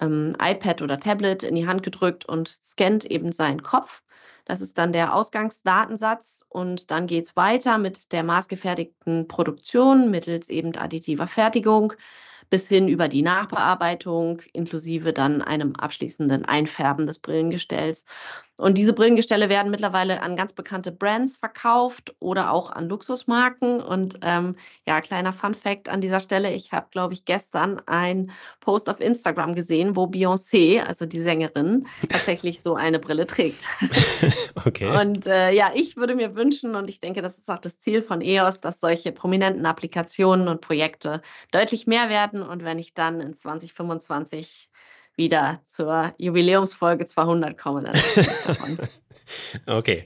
ähm, 0.00 0.36
iPad 0.40 0.82
oder 0.82 0.98
Tablet 1.00 1.42
in 1.42 1.54
die 1.54 1.66
Hand 1.66 1.82
gedrückt 1.82 2.26
und 2.26 2.48
scannt 2.62 3.04
eben 3.04 3.32
seinen 3.32 3.62
Kopf. 3.62 4.02
Das 4.44 4.60
ist 4.60 4.78
dann 4.78 4.92
der 4.92 5.14
Ausgangsdatensatz. 5.14 6.44
Und 6.48 6.90
dann 6.90 7.06
geht 7.06 7.26
es 7.26 7.36
weiter 7.36 7.78
mit 7.78 8.12
der 8.12 8.22
maßgefertigten 8.22 9.28
Produktion 9.28 10.10
mittels 10.10 10.48
eben 10.48 10.76
additiver 10.76 11.26
Fertigung 11.26 11.92
bis 12.50 12.68
hin 12.68 12.88
über 12.88 13.08
die 13.08 13.22
Nachbearbeitung 13.22 14.42
inklusive 14.52 15.12
dann 15.12 15.42
einem 15.42 15.74
abschließenden 15.76 16.44
Einfärben 16.44 17.06
des 17.06 17.18
Brillengestells. 17.18 18.04
Und 18.58 18.78
diese 18.78 18.94
Brillengestelle 18.94 19.50
werden 19.50 19.70
mittlerweile 19.70 20.22
an 20.22 20.34
ganz 20.34 20.54
bekannte 20.54 20.90
Brands 20.90 21.36
verkauft 21.36 22.14
oder 22.20 22.52
auch 22.52 22.70
an 22.70 22.88
Luxusmarken. 22.88 23.82
Und 23.82 24.18
ähm, 24.22 24.56
ja, 24.88 25.02
kleiner 25.02 25.34
Fun 25.34 25.54
fact 25.54 25.90
an 25.90 26.00
dieser 26.00 26.20
Stelle, 26.20 26.54
ich 26.54 26.72
habe, 26.72 26.86
glaube 26.90 27.12
ich, 27.12 27.26
gestern 27.26 27.82
ein 27.84 28.30
Post 28.60 28.88
auf 28.88 29.00
Instagram 29.00 29.54
gesehen, 29.54 29.94
wo 29.94 30.04
Beyoncé, 30.04 30.80
also 30.80 31.04
die 31.04 31.20
Sängerin, 31.20 31.86
tatsächlich 32.08 32.62
so 32.62 32.76
eine 32.76 32.98
Brille 32.98 33.26
trägt. 33.26 33.66
okay. 34.64 34.88
Und 34.98 35.26
äh, 35.26 35.52
ja, 35.52 35.72
ich 35.74 35.98
würde 35.98 36.14
mir 36.14 36.34
wünschen, 36.34 36.76
und 36.76 36.88
ich 36.88 37.00
denke, 37.00 37.20
das 37.20 37.36
ist 37.36 37.50
auch 37.50 37.58
das 37.58 37.78
Ziel 37.78 38.00
von 38.00 38.22
EOS, 38.22 38.62
dass 38.62 38.80
solche 38.80 39.12
prominenten 39.12 39.66
Applikationen 39.66 40.48
und 40.48 40.62
Projekte 40.62 41.20
deutlich 41.50 41.86
mehr 41.86 42.08
werden. 42.08 42.35
Und 42.42 42.64
wenn 42.64 42.78
ich 42.78 42.94
dann 42.94 43.20
in 43.20 43.34
2025 43.34 44.70
wieder 45.16 45.60
zur 45.64 46.14
Jubiläumsfolge 46.18 47.06
200 47.06 47.56
komme. 47.56 47.92
Dann 48.46 48.78
okay. 49.66 50.04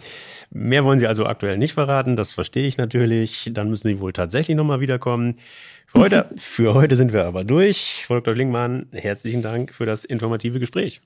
Mehr 0.50 0.84
wollen 0.84 0.98
Sie 0.98 1.06
also 1.06 1.26
aktuell 1.26 1.58
nicht 1.58 1.74
verraten, 1.74 2.16
das 2.16 2.32
verstehe 2.32 2.66
ich 2.66 2.76
natürlich. 2.76 3.50
Dann 3.52 3.70
müssen 3.70 3.88
Sie 3.88 4.00
wohl 4.00 4.12
tatsächlich 4.12 4.56
nochmal 4.56 4.80
wiederkommen. 4.80 5.38
Für 5.86 5.98
heute, 6.00 6.30
für 6.38 6.74
heute 6.74 6.96
sind 6.96 7.12
wir 7.12 7.24
aber 7.24 7.44
durch. 7.44 8.04
Frau 8.06 8.14
Dr. 8.16 8.34
Lingmann, 8.34 8.88
herzlichen 8.92 9.42
Dank 9.42 9.74
für 9.74 9.86
das 9.86 10.04
informative 10.04 10.58
Gespräch. 10.58 11.00